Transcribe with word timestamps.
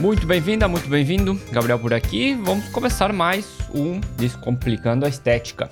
Muito 0.00 0.26
bem-vinda, 0.26 0.66
muito 0.66 0.88
bem-vindo. 0.88 1.38
Gabriel 1.52 1.78
por 1.78 1.92
aqui. 1.92 2.32
Vamos 2.32 2.66
começar 2.70 3.12
mais 3.12 3.58
um 3.74 4.00
Descomplicando 4.16 5.04
a 5.04 5.10
Estética. 5.10 5.68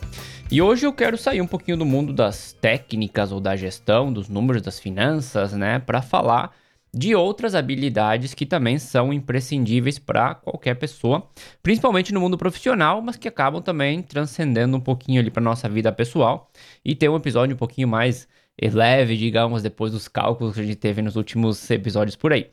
E 0.50 0.60
hoje 0.60 0.84
eu 0.84 0.92
quero 0.92 1.16
sair 1.16 1.40
um 1.40 1.46
pouquinho 1.46 1.78
do 1.78 1.86
mundo 1.86 2.12
das 2.12 2.52
técnicas 2.52 3.32
ou 3.32 3.40
da 3.40 3.56
gestão, 3.56 4.12
dos 4.12 4.28
números, 4.28 4.60
das 4.60 4.78
finanças, 4.78 5.54
né, 5.54 5.78
para 5.78 6.02
falar 6.02 6.54
de 6.92 7.14
outras 7.14 7.54
habilidades 7.54 8.34
que 8.34 8.44
também 8.44 8.78
são 8.78 9.14
imprescindíveis 9.14 9.98
para 9.98 10.34
qualquer 10.34 10.74
pessoa, 10.74 11.26
principalmente 11.62 12.12
no 12.12 12.20
mundo 12.20 12.36
profissional, 12.36 13.00
mas 13.00 13.16
que 13.16 13.28
acabam 13.28 13.62
também 13.62 14.02
transcendendo 14.02 14.76
um 14.76 14.80
pouquinho 14.80 15.22
ali 15.22 15.30
para 15.30 15.42
nossa 15.42 15.70
vida 15.70 15.90
pessoal 15.90 16.50
e 16.84 16.94
ter 16.94 17.08
um 17.08 17.16
episódio 17.16 17.54
um 17.54 17.58
pouquinho 17.58 17.88
mais 17.88 18.28
leve, 18.60 19.16
digamos, 19.16 19.62
depois 19.62 19.92
dos 19.92 20.06
cálculos 20.06 20.52
que 20.52 20.60
a 20.60 20.64
gente 20.64 20.76
teve 20.76 21.00
nos 21.00 21.16
últimos 21.16 21.70
episódios 21.70 22.14
por 22.14 22.30
aí. 22.34 22.50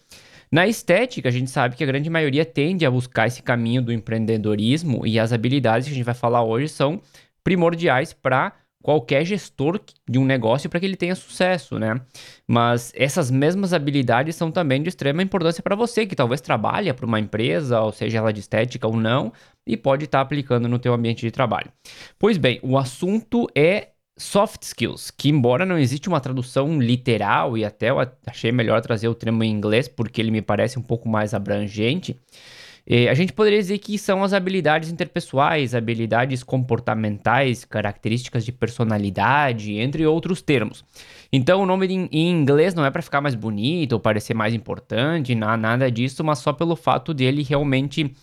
Na 0.55 0.65
estética, 0.65 1.27
a 1.27 1.31
gente 1.33 1.51
sabe 1.51 1.75
que 1.75 1.83
a 1.83 1.87
grande 1.87 2.09
maioria 2.09 2.45
tende 2.45 2.85
a 2.85 2.89
buscar 2.89 3.27
esse 3.27 3.43
caminho 3.43 3.81
do 3.81 3.91
empreendedorismo 3.91 5.05
e 5.05 5.19
as 5.19 5.33
habilidades 5.33 5.85
que 5.85 5.91
a 5.91 5.97
gente 5.97 6.05
vai 6.05 6.13
falar 6.13 6.43
hoje 6.43 6.69
são 6.69 7.01
primordiais 7.43 8.13
para 8.13 8.53
qualquer 8.81 9.25
gestor 9.25 9.81
de 10.09 10.17
um 10.17 10.23
negócio 10.23 10.69
para 10.69 10.79
que 10.79 10.85
ele 10.85 10.95
tenha 10.95 11.13
sucesso, 11.13 11.77
né? 11.77 11.99
Mas 12.47 12.93
essas 12.95 13.29
mesmas 13.29 13.73
habilidades 13.73 14.37
são 14.37 14.49
também 14.49 14.81
de 14.81 14.87
extrema 14.87 15.21
importância 15.21 15.61
para 15.61 15.75
você 15.75 16.05
que 16.05 16.15
talvez 16.15 16.39
trabalha 16.39 16.93
para 16.93 17.05
uma 17.05 17.19
empresa, 17.19 17.81
ou 17.81 17.91
seja 17.91 18.19
ela 18.19 18.31
de 18.31 18.39
estética 18.39 18.87
ou 18.87 18.95
não, 18.95 19.33
e 19.67 19.75
pode 19.75 20.05
estar 20.05 20.19
tá 20.19 20.21
aplicando 20.21 20.69
no 20.69 20.79
teu 20.79 20.93
ambiente 20.93 21.19
de 21.19 21.31
trabalho. 21.31 21.69
Pois 22.17 22.37
bem, 22.37 22.61
o 22.63 22.77
assunto 22.77 23.45
é 23.53 23.89
soft 24.17 24.63
skills, 24.63 25.11
que 25.11 25.29
embora 25.29 25.65
não 25.65 25.77
existe 25.77 26.07
uma 26.07 26.21
tradução 26.21 26.79
literal 26.79 27.57
e 27.57 27.65
até 27.65 27.89
eu 27.89 27.97
achei 28.25 28.51
melhor 28.51 28.81
trazer 28.81 29.07
o 29.09 29.15
termo 29.15 29.43
em 29.43 29.51
inglês 29.51 29.87
porque 29.87 30.21
ele 30.21 30.31
me 30.31 30.41
parece 30.41 30.79
um 30.79 30.81
pouco 30.81 31.09
mais 31.09 31.33
abrangente, 31.33 32.17
eh, 32.87 33.09
a 33.09 33.13
gente 33.13 33.33
poderia 33.33 33.59
dizer 33.59 33.77
que 33.79 33.97
são 33.97 34.23
as 34.23 34.31
habilidades 34.31 34.89
interpessoais, 34.89 35.75
habilidades 35.75 36.43
comportamentais, 36.43 37.65
características 37.65 38.45
de 38.45 38.51
personalidade, 38.51 39.73
entre 39.79 40.05
outros 40.05 40.41
termos. 40.41 40.85
Então, 41.33 41.61
o 41.61 41.65
nome 41.65 41.87
em, 41.87 42.29
inglês 42.29 42.73
não 42.73 42.85
é 42.85 42.91
para 42.91 43.01
ficar 43.01 43.21
mais 43.21 43.35
bonito 43.35 43.93
ou 43.93 43.99
parecer 43.99 44.33
mais 44.33 44.53
importante, 44.53 45.35
nada 45.35 45.91
disso, 45.91 46.23
mas 46.23 46.39
só 46.39 46.53
pelo 46.53 46.75
fato 46.75 47.13
dele 47.13 47.43
realmente 47.43 48.15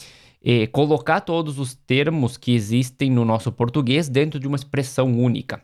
eh, 0.44 0.66
colocar 0.68 1.20
todos 1.20 1.58
os 1.58 1.74
termos 1.74 2.36
que 2.36 2.54
existem 2.54 3.10
no 3.10 3.24
nosso 3.24 3.52
português 3.52 4.08
dentro 4.08 4.40
de 4.40 4.46
uma 4.46 4.56
expressão 4.56 5.12
única. 5.12 5.60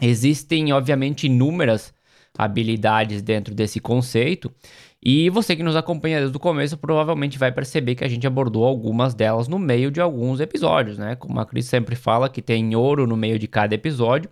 Existem, 0.00 0.72
obviamente, 0.72 1.26
inúmeras 1.26 1.92
habilidades 2.36 3.22
dentro 3.22 3.54
desse 3.54 3.80
conceito, 3.80 4.50
e 5.02 5.30
você 5.30 5.56
que 5.56 5.62
nos 5.62 5.76
acompanha 5.76 6.20
desde 6.20 6.36
o 6.36 6.40
começo 6.40 6.76
provavelmente 6.76 7.38
vai 7.38 7.50
perceber 7.50 7.94
que 7.94 8.04
a 8.04 8.08
gente 8.08 8.26
abordou 8.26 8.64
algumas 8.64 9.14
delas 9.14 9.48
no 9.48 9.58
meio 9.58 9.90
de 9.90 10.00
alguns 10.00 10.40
episódios, 10.40 10.98
né? 10.98 11.16
Como 11.16 11.40
a 11.40 11.46
Cris 11.46 11.66
sempre 11.66 11.96
fala, 11.96 12.28
que 12.28 12.42
tem 12.42 12.74
ouro 12.76 13.06
no 13.06 13.16
meio 13.16 13.38
de 13.38 13.48
cada 13.48 13.74
episódio. 13.74 14.30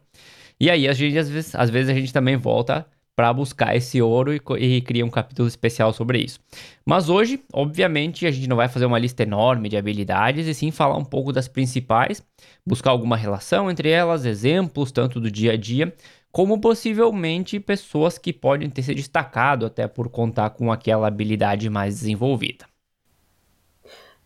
E 0.60 0.68
aí, 0.70 0.86
às, 0.86 0.98
vezes, 0.98 1.54
às 1.54 1.70
vezes, 1.70 1.90
a 1.90 1.94
gente 1.94 2.12
também 2.12 2.36
volta 2.36 2.86
para 3.18 3.32
buscar 3.32 3.74
esse 3.74 4.00
ouro 4.00 4.32
e, 4.32 4.40
e 4.60 4.80
cria 4.80 5.04
um 5.04 5.10
capítulo 5.10 5.48
especial 5.48 5.92
sobre 5.92 6.20
isso. 6.20 6.38
Mas 6.86 7.08
hoje, 7.08 7.42
obviamente, 7.52 8.24
a 8.24 8.30
gente 8.30 8.48
não 8.48 8.54
vai 8.54 8.68
fazer 8.68 8.86
uma 8.86 8.96
lista 8.96 9.24
enorme 9.24 9.68
de 9.68 9.76
habilidades 9.76 10.46
e 10.46 10.54
sim 10.54 10.70
falar 10.70 10.96
um 10.96 11.04
pouco 11.04 11.32
das 11.32 11.48
principais, 11.48 12.24
buscar 12.64 12.92
alguma 12.92 13.16
relação 13.16 13.68
entre 13.68 13.90
elas, 13.90 14.24
exemplos 14.24 14.92
tanto 14.92 15.18
do 15.18 15.32
dia 15.32 15.54
a 15.54 15.56
dia, 15.56 15.92
como 16.30 16.60
possivelmente 16.60 17.58
pessoas 17.58 18.18
que 18.18 18.32
podem 18.32 18.70
ter 18.70 18.82
se 18.82 18.94
destacado 18.94 19.66
até 19.66 19.88
por 19.88 20.08
contar 20.08 20.50
com 20.50 20.70
aquela 20.70 21.08
habilidade 21.08 21.68
mais 21.68 21.98
desenvolvida. 21.98 22.66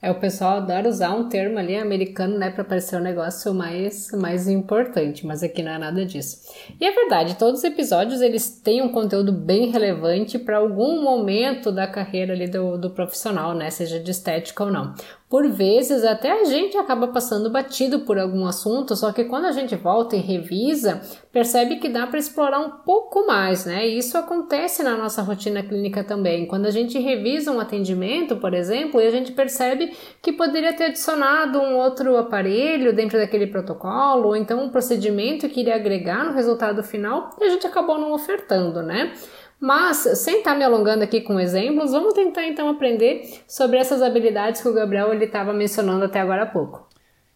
É, 0.03 0.11
o 0.11 0.17
pessoal 0.17 0.57
adora 0.57 0.89
usar 0.89 1.15
um 1.15 1.29
termo 1.29 1.61
ali 1.61 1.77
americano, 1.77 2.37
né, 2.37 2.51
para 2.51 2.65
parecer 2.65 2.97
um 2.97 3.01
negócio 3.01 3.55
mais, 3.55 4.11
mais 4.11 4.49
importante, 4.49 5.25
mas 5.25 5.45
aqui 5.45 5.63
não 5.63 5.71
é 5.71 5.79
nada 5.79 6.05
disso. 6.05 6.39
E 6.81 6.85
é 6.85 6.91
verdade, 6.91 7.37
todos 7.37 7.61
os 7.61 7.65
episódios 7.65 8.21
eles 8.21 8.51
têm 8.51 8.83
um 8.83 8.89
conteúdo 8.89 9.31
bem 9.33 9.71
relevante 9.71 10.41
para 10.41 10.57
algum 10.57 11.01
momento 11.05 11.71
da 11.71 11.87
carreira 11.87 12.33
ali 12.33 12.49
do, 12.49 12.77
do 12.77 12.91
profissional, 12.91 13.55
né, 13.55 13.71
seja 13.71 14.01
de 14.01 14.11
estética 14.11 14.65
ou 14.65 14.73
não. 14.73 14.93
Por 15.33 15.49
vezes 15.49 16.05
até 16.05 16.31
a 16.31 16.45
gente 16.45 16.77
acaba 16.77 17.09
passando 17.09 17.49
batido 17.49 18.01
por 18.01 18.19
algum 18.19 18.45
assunto, 18.45 18.95
só 18.95 19.11
que 19.13 19.25
quando 19.25 19.47
a 19.47 19.53
gente 19.53 19.75
volta 19.75 20.15
e 20.15 20.19
revisa, 20.19 21.01
percebe 21.33 21.77
que 21.77 21.89
dá 21.89 22.07
para 22.07 22.19
explorar 22.19 22.59
um 22.59 22.69
pouco 22.85 23.27
mais, 23.27 23.65
né? 23.65 23.89
E 23.89 23.97
isso 23.97 24.19
acontece 24.19 24.83
na 24.83 24.95
nossa 24.95 25.23
rotina 25.23 25.63
clínica 25.63 26.05
também. 26.05 26.45
Quando 26.45 26.67
a 26.67 26.71
gente 26.71 26.99
revisa 26.99 27.51
um 27.51 27.59
atendimento, 27.59 28.37
por 28.37 28.53
exemplo, 28.53 29.01
e 29.01 29.07
a 29.07 29.11
gente 29.11 29.33
percebe 29.33 29.97
que 30.21 30.33
poderia 30.33 30.75
ter 30.75 30.89
adicionado 30.89 31.59
um 31.59 31.79
outro 31.79 32.15
aparelho 32.19 32.93
dentro 32.93 33.19
daquele 33.19 33.47
protocolo, 33.47 34.27
ou 34.27 34.37
então 34.37 34.63
um 34.63 34.69
procedimento 34.69 35.49
que 35.49 35.61
iria 35.61 35.77
agregar 35.77 36.27
no 36.27 36.35
resultado 36.35 36.85
final, 36.85 37.31
e 37.41 37.45
a 37.45 37.49
gente 37.49 37.67
acabou 37.67 37.97
não 37.99 38.13
ofertando, 38.13 38.83
né? 38.83 39.15
Mas, 39.63 39.99
sem 40.19 40.39
estar 40.39 40.51
tá 40.51 40.57
me 40.57 40.65
alongando 40.65 41.05
aqui 41.05 41.21
com 41.21 41.39
exemplos, 41.39 41.93
vamos 41.93 42.15
tentar 42.15 42.45
então 42.49 42.69
aprender 42.69 43.45
sobre 43.47 43.79
essas 43.79 44.03
habilidades 44.03 44.61
que 44.61 44.67
o 44.67 44.75
Gabriel 44.75 45.15
estava 45.23 45.53
mencionando 45.53 46.05
até 46.05 46.19
agora 46.19 46.43
há 46.43 46.47
pouco. 46.47 46.89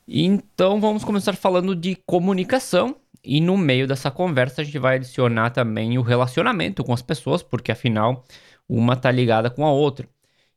Então, 0.08 0.80
vamos 0.80 1.04
começar 1.04 1.36
falando 1.36 1.76
de 1.76 1.96
comunicação. 2.04 2.96
E 3.22 3.40
no 3.40 3.56
meio 3.56 3.86
dessa 3.86 4.10
conversa, 4.10 4.62
a 4.62 4.64
gente 4.64 4.76
vai 4.76 4.96
adicionar 4.96 5.50
também 5.50 5.98
o 5.98 6.02
relacionamento 6.02 6.82
com 6.82 6.92
as 6.92 7.00
pessoas, 7.00 7.44
porque 7.44 7.70
afinal, 7.70 8.24
uma 8.68 8.94
está 8.94 9.08
ligada 9.12 9.48
com 9.48 9.64
a 9.64 9.70
outra. 9.70 10.08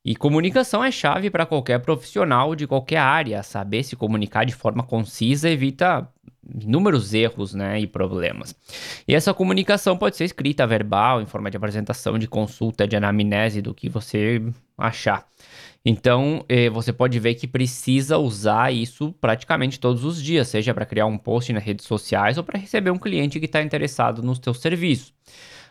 E 0.04 0.16
comunicação 0.16 0.84
é 0.84 0.90
chave 0.90 1.30
para 1.30 1.46
qualquer 1.46 1.80
profissional 1.82 2.56
de 2.56 2.66
qualquer 2.66 2.98
área. 2.98 3.44
Saber 3.44 3.84
se 3.84 3.96
comunicar 3.96 4.44
de 4.44 4.56
forma 4.56 4.82
concisa 4.82 5.48
evita 5.48 6.10
inúmeros 6.62 7.14
erros 7.14 7.54
né, 7.54 7.80
e 7.80 7.88
problemas. 7.88 8.56
E 9.08 9.16
essa 9.16 9.34
comunicação 9.34 9.98
pode 9.98 10.16
ser 10.16 10.26
escrita, 10.26 10.66
verbal, 10.66 11.22
em 11.22 11.26
forma 11.26 11.50
de 11.50 11.58
apresentação, 11.58 12.18
de 12.18 12.28
consulta, 12.28 12.88
de 12.88 12.96
anamnese, 12.96 13.62
do 13.62 13.74
que 13.74 13.90
você 13.90 14.42
achar. 14.78 15.28
Então, 15.84 16.44
eh, 16.50 16.70
você 16.70 16.92
pode 16.92 17.18
ver 17.20 17.36
que 17.36 17.48
precisa 17.48 18.18
usar 18.18 18.74
isso 18.74 19.14
praticamente 19.22 19.80
todos 19.80 20.04
os 20.04 20.22
dias, 20.22 20.48
seja 20.48 20.74
para 20.74 20.86
criar 20.86 21.06
um 21.06 21.18
post 21.18 21.54
nas 21.54 21.64
redes 21.64 21.86
sociais 21.86 22.38
ou 22.38 22.44
para 22.44 22.60
receber 22.60 22.92
um 22.92 22.98
cliente 22.98 23.40
que 23.40 23.46
está 23.46 23.62
interessado 23.62 24.22
nos 24.22 24.40
seus 24.44 24.60
serviços. 24.60 25.14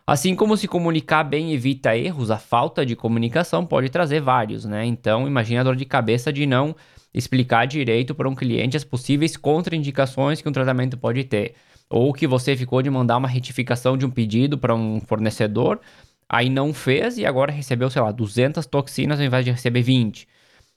Assim 0.06 0.34
como 0.34 0.56
se 0.56 0.66
comunicar 0.66 1.22
bem 1.22 1.52
evita 1.52 1.94
erros, 1.94 2.30
a 2.30 2.38
falta 2.38 2.86
de 2.86 2.96
comunicação 2.96 3.66
pode 3.66 3.90
trazer 3.90 4.22
vários, 4.22 4.64
né? 4.64 4.86
Então, 4.86 5.26
imagine 5.26 5.58
a 5.58 5.62
dor 5.62 5.76
de 5.76 5.84
cabeça 5.84 6.32
de 6.32 6.46
não 6.46 6.74
explicar 7.18 7.66
direito 7.66 8.14
para 8.14 8.28
um 8.28 8.34
cliente 8.34 8.76
as 8.76 8.84
possíveis 8.84 9.36
contraindicações 9.36 10.40
que 10.40 10.48
um 10.48 10.52
tratamento 10.52 10.96
pode 10.96 11.24
ter. 11.24 11.54
Ou 11.90 12.12
que 12.12 12.26
você 12.26 12.56
ficou 12.56 12.80
de 12.80 12.88
mandar 12.88 13.16
uma 13.16 13.26
retificação 13.26 13.96
de 13.96 14.06
um 14.06 14.10
pedido 14.10 14.56
para 14.56 14.74
um 14.74 15.00
fornecedor, 15.00 15.80
aí 16.28 16.48
não 16.48 16.72
fez 16.72 17.18
e 17.18 17.26
agora 17.26 17.50
recebeu, 17.50 17.90
sei 17.90 18.00
lá, 18.00 18.12
200 18.12 18.64
toxinas 18.66 19.18
ao 19.18 19.26
invés 19.26 19.44
de 19.44 19.50
receber 19.50 19.82
20. 19.82 20.28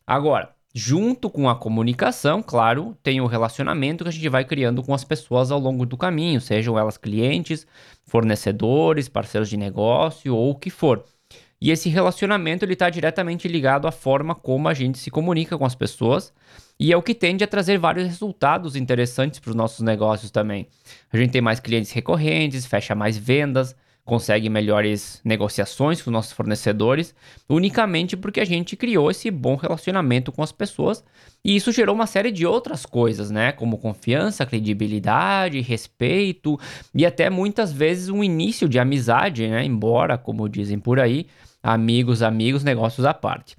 Agora, 0.08 0.50
junto 0.74 1.30
com 1.30 1.48
a 1.48 1.56
comunicação, 1.56 2.42
claro, 2.42 2.98
tem 3.04 3.22
o 3.22 3.28
relacionamento 3.28 4.04
que 4.04 4.10
a 4.10 4.14
gente 4.14 4.28
vai 4.30 4.44
criando 4.44 4.82
com 4.82 4.96
as 4.96 5.04
pessoas 5.04 5.52
ao 5.52 5.60
longo 5.60 5.86
do 5.86 5.96
caminho, 5.96 6.42
sejam 6.42 6.80
elas 6.80 6.98
clientes, 6.98 7.68
fornecedores, 8.06 9.08
parceiros 9.08 9.50
de 9.50 9.58
negócio 9.58 10.36
ou 10.36 10.50
o 10.50 10.56
que 10.56 10.72
for. 10.72 11.04
E 11.62 11.70
esse 11.70 11.90
relacionamento 11.90 12.66
ele 12.66 12.74
está 12.74 12.90
diretamente 12.90 13.48
ligado 13.48 13.88
à 13.88 13.92
forma 13.92 14.34
como 14.34 14.68
a 14.68 14.74
gente 14.74 14.98
se 14.98 15.12
comunica 15.12 15.58
com 15.58 15.66
as 15.66 15.76
pessoas 15.76 16.34
e 16.80 16.92
é 16.92 16.98
o 16.98 17.04
que 17.04 17.14
tende 17.14 17.44
a 17.44 17.48
trazer 17.48 17.78
vários 17.78 18.08
resultados 18.08 18.76
interessantes 18.76 19.40
para 19.40 19.52
os 19.52 19.56
nossos 19.56 19.82
negócios 19.82 20.32
também. 20.32 20.68
A 21.14 21.18
gente 21.18 21.30
tem 21.30 21.42
mais 21.42 21.60
clientes 21.60 21.92
recorrentes, 21.92 22.66
fecha 22.66 22.96
mais 22.96 23.16
vendas, 23.16 23.76
consegue 24.04 24.50
melhores 24.50 25.22
negociações 25.24 26.02
com 26.02 26.10
os 26.10 26.14
nossos 26.14 26.32
fornecedores, 26.32 27.14
unicamente 27.48 28.18
porque 28.18 28.40
a 28.40 28.46
gente 28.46 28.76
criou 28.76 29.12
esse 29.12 29.30
bom 29.30 29.56
relacionamento 29.56 30.32
com 30.32 30.42
as 30.42 30.52
pessoas 30.52 31.04
e 31.46 31.56
isso 31.56 31.72
gerou 31.72 31.94
uma 31.94 32.08
série 32.08 32.32
de 32.32 32.46
outras 32.46 32.86
coisas, 32.88 33.30
né? 33.30 33.52
Como 33.52 33.78
confiança, 33.78 34.46
credibilidade, 34.48 35.62
respeito 35.62 36.60
e 36.96 37.06
até 37.06 37.30
muitas 37.30 37.72
vezes 37.72 38.10
um 38.10 38.24
início 38.24 38.68
de 38.68 38.80
amizade, 38.80 39.48
né? 39.48 39.64
Embora, 39.64 40.18
como 40.18 40.50
dizem 40.50 40.80
por 40.80 41.00
aí, 41.00 41.28
amigos, 41.62 42.22
amigos, 42.22 42.64
negócios 42.64 43.06
à 43.06 43.14
parte. 43.14 43.56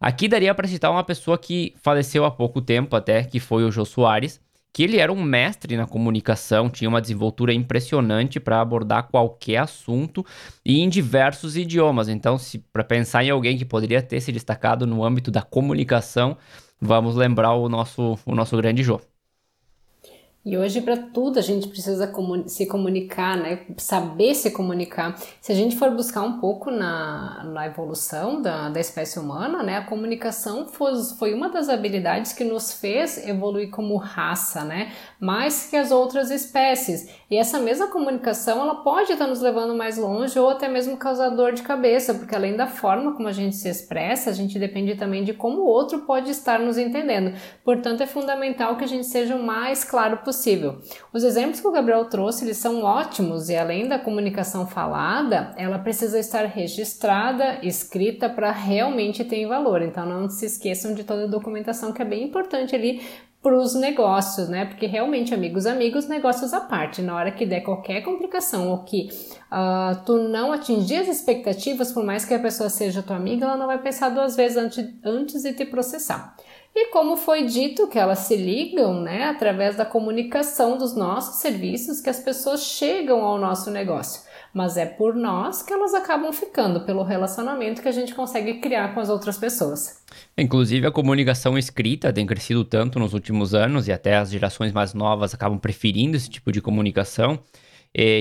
Aqui 0.00 0.28
daria 0.28 0.54
para 0.54 0.68
citar 0.68 0.90
uma 0.90 1.04
pessoa 1.04 1.38
que 1.38 1.74
faleceu 1.82 2.24
há 2.24 2.30
pouco 2.30 2.60
tempo 2.60 2.94
até, 2.94 3.24
que 3.24 3.40
foi 3.40 3.64
o 3.64 3.70
Jô 3.70 3.84
Soares, 3.84 4.40
que 4.72 4.82
ele 4.82 4.98
era 4.98 5.12
um 5.12 5.22
mestre 5.22 5.76
na 5.76 5.86
comunicação, 5.86 6.68
tinha 6.68 6.88
uma 6.88 7.00
desenvoltura 7.00 7.54
impressionante 7.54 8.40
para 8.40 8.60
abordar 8.60 9.08
qualquer 9.08 9.58
assunto 9.58 10.26
e 10.64 10.80
em 10.80 10.88
diversos 10.88 11.56
idiomas. 11.56 12.08
Então, 12.08 12.36
se 12.36 12.58
para 12.58 12.82
pensar 12.82 13.22
em 13.24 13.30
alguém 13.30 13.56
que 13.56 13.64
poderia 13.64 14.02
ter 14.02 14.20
se 14.20 14.32
destacado 14.32 14.84
no 14.84 15.04
âmbito 15.04 15.30
da 15.30 15.42
comunicação, 15.42 16.36
vamos 16.80 17.14
lembrar 17.14 17.54
o 17.54 17.68
nosso, 17.68 18.18
o 18.26 18.34
nosso 18.34 18.56
grande 18.56 18.82
Jô. 18.82 19.00
E 20.46 20.58
hoje, 20.58 20.82
para 20.82 20.98
tudo, 20.98 21.38
a 21.38 21.42
gente 21.42 21.66
precisa 21.68 22.12
se 22.46 22.66
comunicar, 22.66 23.34
né? 23.34 23.60
Saber 23.78 24.34
se 24.34 24.50
comunicar. 24.50 25.18
Se 25.40 25.50
a 25.52 25.54
gente 25.54 25.74
for 25.74 25.90
buscar 25.92 26.20
um 26.20 26.38
pouco 26.38 26.70
na, 26.70 27.42
na 27.44 27.66
evolução 27.66 28.42
da, 28.42 28.68
da 28.68 28.78
espécie 28.78 29.18
humana, 29.18 29.62
né? 29.62 29.78
A 29.78 29.84
comunicação 29.86 30.68
foi, 30.68 31.02
foi 31.18 31.32
uma 31.32 31.48
das 31.48 31.70
habilidades 31.70 32.34
que 32.34 32.44
nos 32.44 32.74
fez 32.74 33.26
evoluir 33.26 33.70
como 33.70 33.96
raça, 33.96 34.64
né? 34.64 34.92
Mais 35.18 35.70
que 35.70 35.76
as 35.76 35.90
outras 35.90 36.30
espécies. 36.30 37.08
E 37.34 37.36
essa 37.36 37.58
mesma 37.58 37.88
comunicação, 37.88 38.60
ela 38.60 38.76
pode 38.76 39.10
estar 39.10 39.26
nos 39.26 39.40
levando 39.40 39.74
mais 39.74 39.98
longe 39.98 40.38
ou 40.38 40.50
até 40.50 40.68
mesmo 40.68 40.96
causar 40.96 41.30
dor 41.30 41.52
de 41.52 41.62
cabeça, 41.62 42.14
porque 42.14 42.32
além 42.32 42.56
da 42.56 42.68
forma 42.68 43.12
como 43.12 43.26
a 43.26 43.32
gente 43.32 43.56
se 43.56 43.68
expressa, 43.68 44.30
a 44.30 44.32
gente 44.32 44.56
depende 44.56 44.94
também 44.94 45.24
de 45.24 45.34
como 45.34 45.62
o 45.62 45.66
outro 45.66 46.02
pode 46.02 46.30
estar 46.30 46.60
nos 46.60 46.78
entendendo. 46.78 47.36
Portanto, 47.64 48.04
é 48.04 48.06
fundamental 48.06 48.76
que 48.76 48.84
a 48.84 48.86
gente 48.86 49.08
seja 49.08 49.34
o 49.34 49.42
mais 49.42 49.82
claro 49.82 50.18
possível. 50.18 50.78
Os 51.12 51.24
exemplos 51.24 51.60
que 51.60 51.66
o 51.66 51.72
Gabriel 51.72 52.04
trouxe, 52.04 52.44
eles 52.44 52.58
são 52.58 52.84
ótimos 52.84 53.48
e 53.48 53.56
além 53.56 53.88
da 53.88 53.98
comunicação 53.98 54.64
falada, 54.64 55.52
ela 55.56 55.80
precisa 55.80 56.20
estar 56.20 56.44
registrada, 56.44 57.58
escrita 57.64 58.30
para 58.30 58.52
realmente 58.52 59.24
ter 59.24 59.44
valor. 59.48 59.82
Então 59.82 60.06
não 60.06 60.30
se 60.30 60.46
esqueçam 60.46 60.94
de 60.94 61.02
toda 61.02 61.24
a 61.24 61.26
documentação 61.26 61.92
que 61.92 62.00
é 62.00 62.04
bem 62.04 62.22
importante 62.22 62.76
ali 62.76 63.02
para 63.44 63.58
os 63.58 63.74
negócios, 63.74 64.48
né? 64.48 64.64
Porque 64.64 64.86
realmente, 64.86 65.34
amigos, 65.34 65.66
amigos, 65.66 66.08
negócios 66.08 66.54
à 66.54 66.62
parte. 66.62 67.02
Na 67.02 67.14
hora 67.14 67.30
que 67.30 67.44
der 67.44 67.60
qualquer 67.60 68.00
complicação 68.00 68.70
ou 68.70 68.78
que 68.84 69.10
uh, 69.52 70.02
tu 70.06 70.16
não 70.16 70.50
atingir 70.50 70.96
as 70.96 71.08
expectativas, 71.08 71.92
por 71.92 72.02
mais 72.02 72.24
que 72.24 72.32
a 72.32 72.38
pessoa 72.38 72.70
seja 72.70 73.02
tua 73.02 73.16
amiga, 73.16 73.44
ela 73.44 73.58
não 73.58 73.66
vai 73.66 73.76
pensar 73.76 74.08
duas 74.08 74.34
vezes 74.34 74.56
antes, 74.56 74.88
antes 75.04 75.42
de 75.42 75.52
te 75.52 75.66
processar. 75.66 76.34
E 76.74 76.90
como 76.90 77.18
foi 77.18 77.44
dito 77.44 77.86
que 77.86 77.98
elas 77.98 78.20
se 78.20 78.34
ligam, 78.34 79.02
né, 79.02 79.24
através 79.24 79.76
da 79.76 79.84
comunicação 79.84 80.78
dos 80.78 80.96
nossos 80.96 81.36
serviços 81.36 82.00
que 82.00 82.08
as 82.08 82.20
pessoas 82.20 82.62
chegam 82.62 83.22
ao 83.22 83.38
nosso 83.38 83.70
negócio. 83.70 84.22
Mas 84.54 84.76
é 84.76 84.86
por 84.86 85.16
nós 85.16 85.62
que 85.62 85.72
elas 85.72 85.92
acabam 85.94 86.32
ficando, 86.32 86.82
pelo 86.82 87.02
relacionamento 87.02 87.82
que 87.82 87.88
a 87.88 87.92
gente 87.92 88.14
consegue 88.14 88.60
criar 88.60 88.94
com 88.94 89.00
as 89.00 89.08
outras 89.08 89.36
pessoas. 89.36 90.00
Inclusive, 90.38 90.86
a 90.86 90.92
comunicação 90.92 91.58
escrita 91.58 92.12
tem 92.12 92.24
crescido 92.24 92.64
tanto 92.64 93.00
nos 93.00 93.12
últimos 93.12 93.52
anos 93.52 93.88
e 93.88 93.92
até 93.92 94.16
as 94.16 94.30
gerações 94.30 94.72
mais 94.72 94.94
novas 94.94 95.34
acabam 95.34 95.58
preferindo 95.58 96.16
esse 96.16 96.30
tipo 96.30 96.52
de 96.52 96.60
comunicação 96.60 97.40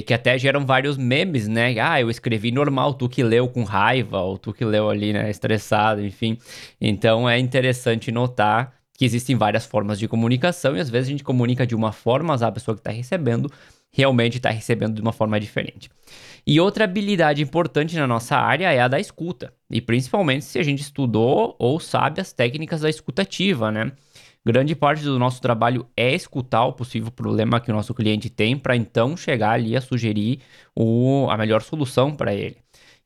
que 0.06 0.13
até 0.13 0.38
geram 0.38 0.65
vários 0.68 0.97
memes, 0.97 1.47
né? 1.47 1.80
Ah, 1.80 2.00
eu 2.00 2.07
escrevi 2.07 2.51
normal, 2.51 2.94
tu 2.94 3.09
que 3.09 3.24
leu 3.24 3.47
com 3.47 3.63
raiva, 3.63 4.19
ou 4.19 4.38
tu 4.38 4.53
que 4.53 4.63
leu 4.63 4.88
ali, 4.88 5.13
né, 5.13 5.29
estressado, 5.31 6.03
enfim. 6.06 6.38
Então 6.79 7.27
é 7.27 7.39
interessante 7.39 8.12
notar 8.12 8.75
que 8.95 9.03
existem 9.03 9.36
várias 9.36 9.65
formas 9.65 9.97
de 9.97 10.07
comunicação 10.07 10.77
e 10.77 10.79
às 10.79 10.91
vezes 10.91 11.07
a 11.07 11.12
gente 11.12 11.24
comunica 11.24 11.65
de 11.65 11.74
uma 11.74 11.91
forma, 11.91 12.33
mas 12.33 12.44
a 12.44 12.51
pessoa 12.51 12.75
que 12.75 12.81
está 12.81 12.91
recebendo 12.91 13.51
realmente 13.93 14.37
está 14.37 14.49
recebendo 14.49 14.95
de 14.95 15.01
uma 15.01 15.13
forma 15.13 15.39
diferente. 15.39 15.89
E 16.45 16.59
outra 16.59 16.83
habilidade 16.83 17.41
importante 17.41 17.95
na 17.95 18.07
nossa 18.07 18.35
área 18.35 18.73
é 18.73 18.81
a 18.81 18.87
da 18.87 18.99
escuta, 18.99 19.53
e 19.69 19.79
principalmente 19.79 20.43
se 20.43 20.59
a 20.59 20.63
gente 20.63 20.81
estudou 20.81 21.55
ou 21.59 21.79
sabe 21.79 22.19
as 22.19 22.33
técnicas 22.33 22.81
da 22.81 22.89
escutativa, 22.89 23.71
né? 23.71 23.91
Grande 24.45 24.75
parte 24.75 25.03
do 25.03 25.17
nosso 25.17 25.41
trabalho 25.41 25.87
é 25.95 26.13
escutar 26.13 26.65
o 26.65 26.73
possível 26.73 27.09
problema 27.09 27.61
que 27.61 27.71
o 27.71 27.73
nosso 27.73 27.93
cliente 27.93 28.29
tem 28.29 28.57
para 28.57 28.75
então 28.75 29.15
chegar 29.15 29.51
ali 29.51 29.77
a 29.77 29.79
sugerir 29.79 30.39
o, 30.75 31.27
a 31.29 31.37
melhor 31.37 31.61
solução 31.61 32.13
para 32.13 32.33
ele. 32.33 32.57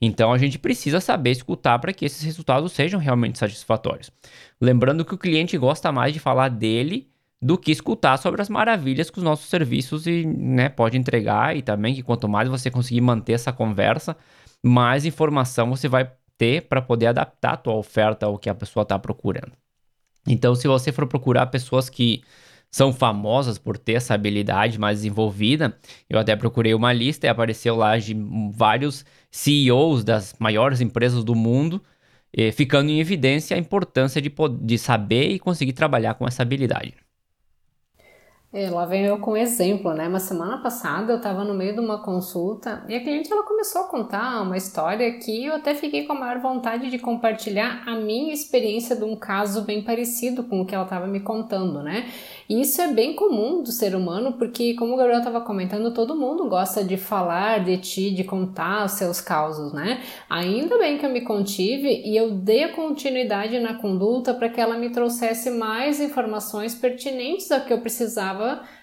Então 0.02 0.34
a 0.34 0.38
gente 0.40 0.58
precisa 0.58 1.00
saber 1.00 1.32
escutar 1.32 1.78
para 1.78 1.94
que 1.94 2.06
esses 2.06 2.24
resultados 2.24 2.72
sejam 2.72 3.00
realmente 3.00 3.38
satisfatórios. 3.38 4.10
Lembrando 4.60 5.06
que 5.06 5.14
o 5.14 5.18
cliente 5.18 5.56
gosta 5.60 5.92
mais 5.92 6.12
de 6.12 6.20
falar 6.20 6.50
dele 6.50 7.08
do 7.42 7.58
que 7.58 7.72
escutar 7.72 8.18
sobre 8.18 8.42
as 8.42 8.50
maravilhas 8.50 9.10
que 9.10 9.20
os 9.20 9.24
nossos 9.24 9.48
serviços 9.50 10.08
e, 10.08 10.26
né, 10.26 10.70
pode 10.70 10.98
entregar 10.98 11.56
e 11.56 11.62
também 11.62 11.94
que 11.94 12.02
quanto 12.02 12.28
mais 12.28 12.50
você 12.50 12.72
conseguir 12.72 13.02
manter 13.02 13.34
essa 13.34 13.54
conversa, 13.54 14.18
mais 14.64 15.06
informação 15.06 15.70
você 15.70 15.88
vai 15.88 16.12
ter 16.38 16.64
para 16.64 16.82
poder 16.82 17.08
adaptar 17.08 17.54
a 17.54 17.58
tua 17.58 17.76
oferta 17.76 18.26
ao 18.26 18.38
que 18.38 18.50
a 18.50 18.56
pessoa 18.56 18.84
está 18.84 18.98
procurando. 18.98 19.52
Então, 20.28 20.56
se 20.56 20.68
você 20.68 20.92
for 20.92 21.08
procurar 21.08 21.48
pessoas 21.48 21.90
que 21.90 22.22
são 22.70 22.92
famosas 22.92 23.58
por 23.58 23.78
ter 23.78 23.94
essa 23.94 24.14
habilidade 24.14 24.78
mais 24.78 25.00
desenvolvida, 25.00 25.78
eu 26.10 26.20
até 26.20 26.36
procurei 26.36 26.74
uma 26.74 26.92
lista 26.92 27.26
e 27.26 27.30
apareceu 27.30 27.76
lá 27.76 27.98
de 27.98 28.16
vários 28.52 29.06
CEOs 29.32 30.04
das 30.04 30.36
maiores 30.38 30.82
empresas 30.82 31.24
do 31.24 31.34
mundo, 31.34 31.82
eh, 32.36 32.52
ficando 32.52 32.90
em 32.90 33.00
evidência 33.00 33.56
a 33.56 33.60
importância 33.60 34.22
de, 34.22 34.32
de 34.62 34.78
saber 34.78 35.30
e 35.30 35.40
conseguir 35.40 35.74
trabalhar 35.74 36.16
com 36.16 36.28
essa 36.28 36.42
habilidade. 36.44 36.94
É, 38.54 38.70
lá 38.70 38.86
vem 38.86 39.04
eu 39.04 39.20
com 39.20 39.36
exemplo, 39.36 39.94
né? 39.94 40.08
Uma 40.08 40.22
semana 40.22 40.58
passada 40.60 41.12
eu 41.12 41.18
estava 41.18 41.44
no 41.44 41.54
meio 41.54 41.74
de 41.74 41.82
uma 41.82 42.02
consulta 42.02 42.82
e 42.88 42.96
a 42.96 43.04
cliente 43.04 43.30
ela 43.30 43.44
começou 43.44 43.82
a 43.82 43.88
contar 43.90 44.42
uma 44.42 44.56
história 44.56 45.12
que 45.20 45.46
eu 45.46 45.56
até 45.56 45.76
fiquei 45.76 46.06
com 46.06 46.14
a 46.14 46.20
maior 46.20 46.40
vontade 46.40 46.90
de 46.90 46.98
compartilhar 46.98 47.84
a 47.86 47.96
minha 47.96 48.34
experiência 48.34 48.96
de 48.96 49.04
um 49.04 49.18
caso 49.18 49.64
bem 49.64 49.84
parecido 49.84 50.46
com 50.46 50.62
o 50.62 50.66
que 50.66 50.74
ela 50.74 50.86
estava 50.86 51.08
me 51.08 51.20
contando, 51.20 51.84
né? 51.84 52.08
E 52.50 52.62
isso 52.62 52.82
é 52.82 52.88
bem 52.88 53.14
comum 53.14 53.62
do 53.62 53.72
ser 53.74 53.94
humano, 53.94 54.34
porque, 54.34 54.74
como 54.76 54.94
o 54.94 54.98
Gabriel 54.98 55.20
estava 55.20 55.42
comentando, 55.42 55.94
todo 55.94 56.16
mundo 56.16 56.48
gosta 56.48 56.82
de 56.82 56.96
falar 56.96 57.66
de 57.66 57.78
ti, 57.78 58.12
de 58.12 58.24
contar 58.24 58.86
os 58.86 58.94
seus 58.94 59.20
causos, 59.20 59.74
né? 59.74 60.02
Ainda 60.30 60.78
bem 60.78 60.98
que 60.98 61.06
eu 61.06 61.10
me 61.10 61.20
contive 61.22 62.02
e 62.06 62.16
eu 62.16 62.32
dei 62.32 62.64
a 62.64 62.74
continuidade 62.74 63.60
na 63.60 63.74
conduta 63.74 64.34
para 64.34 64.48
que 64.48 64.62
ela 64.62 64.78
me 64.78 64.90
trouxesse 64.90 65.52
mais 65.52 66.00
informações 66.00 66.74
pertinentes 66.74 67.52
ao 67.52 67.66
que 67.66 67.74
eu 67.74 67.82
precisava 67.82 68.37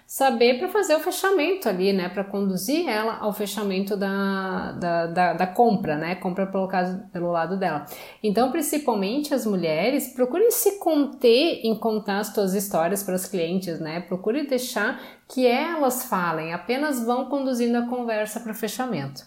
saber 0.05 0.59
para 0.59 0.67
fazer 0.67 0.95
o 0.95 0.99
fechamento 0.99 1.67
ali, 1.67 1.91
né? 1.91 2.09
Para 2.09 2.23
conduzir 2.23 2.87
ela 2.87 3.17
ao 3.17 3.33
fechamento 3.33 3.97
da, 3.97 4.71
da, 4.73 5.07
da, 5.07 5.33
da, 5.33 5.47
compra, 5.47 5.95
né? 5.95 6.15
Compra 6.15 6.45
pelo, 6.47 6.67
caso, 6.67 7.01
pelo 7.11 7.31
lado 7.31 7.57
dela. 7.57 7.85
Então, 8.23 8.51
principalmente 8.51 9.33
as 9.33 9.45
mulheres, 9.45 10.13
procure 10.13 10.49
se 10.51 10.79
conter 10.79 11.61
em 11.63 11.75
contar 11.75 12.19
as 12.19 12.27
suas 12.27 12.53
histórias 12.53 13.03
para 13.03 13.15
os 13.15 13.25
clientes, 13.25 13.79
né? 13.79 14.01
Procure 14.01 14.47
deixar 14.47 15.01
que 15.27 15.45
elas 15.45 16.05
falem, 16.05 16.53
apenas 16.53 17.03
vão 17.03 17.25
conduzindo 17.25 17.77
a 17.77 17.87
conversa 17.87 18.39
para 18.39 18.51
o 18.51 18.55
fechamento. 18.55 19.23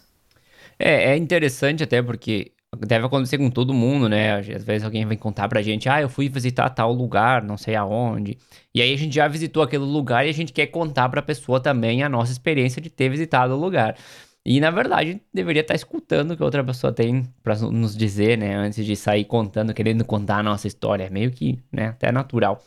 É, 0.79 1.13
é 1.13 1.17
interessante 1.17 1.83
até 1.83 2.01
porque 2.01 2.53
deve 2.77 3.07
acontecer 3.07 3.39
com 3.39 3.51
todo 3.51 3.73
mundo, 3.73 4.09
né? 4.09 4.35
Às 4.35 4.65
vezes 4.65 4.85
alguém 4.85 5.07
vem 5.07 5.17
contar 5.17 5.49
pra 5.49 5.63
gente, 5.63 5.89
ah, 5.89 6.01
eu 6.01 6.09
fui 6.09 6.29
visitar 6.29 6.69
tal 6.71 6.93
lugar, 6.93 7.43
não 7.43 7.57
sei 7.57 7.75
aonde. 7.75 8.37
E 8.75 8.83
aí 8.83 8.93
a 8.93 8.99
gente 8.99 9.15
já 9.15 9.27
visitou 9.27 9.63
aquele 9.63 9.85
lugar 9.85 10.27
e 10.27 10.31
a 10.31 10.35
gente 10.35 10.53
quer 10.53 10.67
contar 10.67 11.09
pra 11.09 11.23
pessoa 11.23 11.61
também 11.61 12.03
a 12.03 12.09
nossa 12.09 12.31
experiência 12.33 12.81
de 12.83 12.91
ter 12.91 13.09
visitado 13.09 13.55
o 13.55 13.61
lugar. 13.61 13.97
E 14.45 14.61
na 14.61 14.71
verdade, 14.71 15.21
deveria 15.33 15.63
estar 15.63 15.75
escutando 15.75 16.33
o 16.33 16.37
que 16.37 16.43
outra 16.43 16.63
pessoa 16.65 16.93
tem 16.93 17.25
para 17.43 17.57
nos 17.57 17.97
dizer, 17.97 18.37
né? 18.39 18.55
Antes 18.55 18.85
de 18.85 18.97
sair 18.97 19.25
contando, 19.25 19.75
querendo 19.75 20.05
contar 20.05 20.39
a 20.39 20.43
nossa 20.43 20.67
história. 20.67 21.05
É 21.05 21.11
meio 21.11 21.31
que, 21.31 21.59
né? 21.73 21.89
Até 21.89 22.13
natural. 22.13 22.63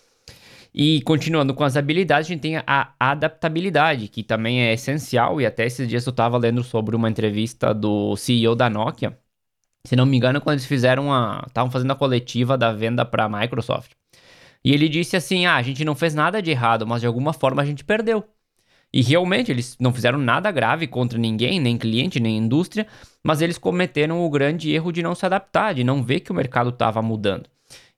E 0.73 1.01
continuando 1.01 1.53
com 1.53 1.63
as 1.63 1.75
habilidades, 1.75 2.27
a 2.27 2.33
gente 2.33 2.41
tem 2.41 2.57
a 2.57 2.93
adaptabilidade, 2.99 4.07
que 4.07 4.23
também 4.23 4.61
é 4.63 4.73
essencial. 4.73 5.41
E 5.41 5.45
até 5.45 5.65
esses 5.65 5.87
dias 5.87 6.05
eu 6.05 6.11
estava 6.11 6.37
lendo 6.37 6.63
sobre 6.63 6.95
uma 6.95 7.09
entrevista 7.09 7.73
do 7.73 8.15
CEO 8.15 8.55
da 8.55 8.69
Nokia, 8.69 9.17
se 9.85 9.95
não 9.95 10.05
me 10.05 10.17
engano, 10.17 10.41
quando 10.41 10.55
eles 10.55 10.65
fizeram 10.65 11.13
a. 11.13 11.43
estavam 11.47 11.71
fazendo 11.71 11.91
a 11.91 11.95
coletiva 11.95 12.57
da 12.57 12.71
venda 12.71 13.05
para 13.05 13.25
a 13.25 13.29
Microsoft. 13.29 13.91
E 14.63 14.73
ele 14.73 14.87
disse 14.87 15.15
assim: 15.15 15.45
ah, 15.45 15.55
a 15.55 15.61
gente 15.61 15.83
não 15.83 15.95
fez 15.95 16.13
nada 16.13 16.41
de 16.41 16.51
errado, 16.51 16.85
mas 16.85 17.01
de 17.01 17.07
alguma 17.07 17.33
forma 17.33 17.61
a 17.61 17.65
gente 17.65 17.83
perdeu. 17.83 18.23
E 18.93 19.01
realmente 19.01 19.51
eles 19.51 19.77
não 19.79 19.93
fizeram 19.93 20.19
nada 20.19 20.51
grave 20.51 20.85
contra 20.85 21.17
ninguém, 21.17 21.59
nem 21.59 21.77
cliente, 21.77 22.19
nem 22.19 22.37
indústria, 22.37 22.85
mas 23.23 23.41
eles 23.41 23.57
cometeram 23.57 24.23
o 24.23 24.29
grande 24.29 24.71
erro 24.71 24.91
de 24.91 25.01
não 25.01 25.15
se 25.15 25.25
adaptar, 25.25 25.73
de 25.73 25.83
não 25.83 26.03
ver 26.03 26.19
que 26.19 26.31
o 26.31 26.35
mercado 26.35 26.71
estava 26.71 27.01
mudando. 27.01 27.49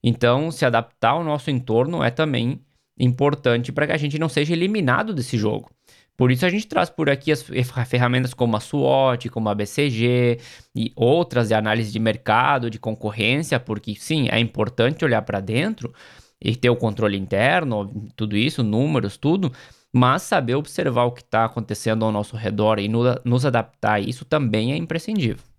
Então, 0.04 0.52
se 0.52 0.66
adaptar 0.66 1.12
ao 1.12 1.24
nosso 1.24 1.50
entorno 1.50 2.04
é 2.04 2.12
também 2.12 2.62
importante 3.00 3.72
para 3.72 3.88
que 3.88 3.94
a 3.94 3.98
gente 3.98 4.20
não 4.20 4.30
seja 4.30 4.54
eliminado 4.54 5.14
desse 5.14 5.38
jogo. 5.38 5.72
Por 6.16 6.32
isso 6.32 6.46
a 6.46 6.50
gente 6.50 6.68
traz 6.68 6.90
por 6.90 7.10
aqui 7.10 7.32
as 7.32 7.44
ferramentas 7.88 8.34
como 8.34 8.56
a 8.56 8.60
SWOT, 8.60 9.30
como 9.30 9.50
a 9.50 9.56
BCG 9.56 10.40
e 10.76 10.92
outras 10.96 11.48
de 11.48 11.56
análise 11.56 11.92
de 11.92 12.00
mercado, 12.00 12.70
de 12.70 12.78
concorrência, 12.78 13.60
porque 13.60 13.96
sim, 13.96 14.28
é 14.30 14.40
importante 14.40 15.04
olhar 15.04 15.24
para 15.24 15.40
dentro 15.40 15.92
e 16.40 16.56
ter 16.56 16.70
o 16.70 16.76
controle 16.76 17.18
interno, 17.18 18.12
tudo 18.16 18.38
isso, 18.38 18.62
números, 18.64 19.18
tudo, 19.18 19.52
mas 19.92 20.22
saber 20.24 20.56
observar 20.56 21.06
o 21.06 21.12
que 21.12 21.22
está 21.22 21.46
acontecendo 21.46 22.06
ao 22.06 22.12
nosso 22.12 22.36
redor 22.36 22.80
e 22.80 22.88
nos 22.88 23.46
adaptar 23.46 23.94
a 23.94 24.00
isso 24.00 24.26
também 24.26 24.72
é 24.72 24.76
imprescindível. 24.76 25.53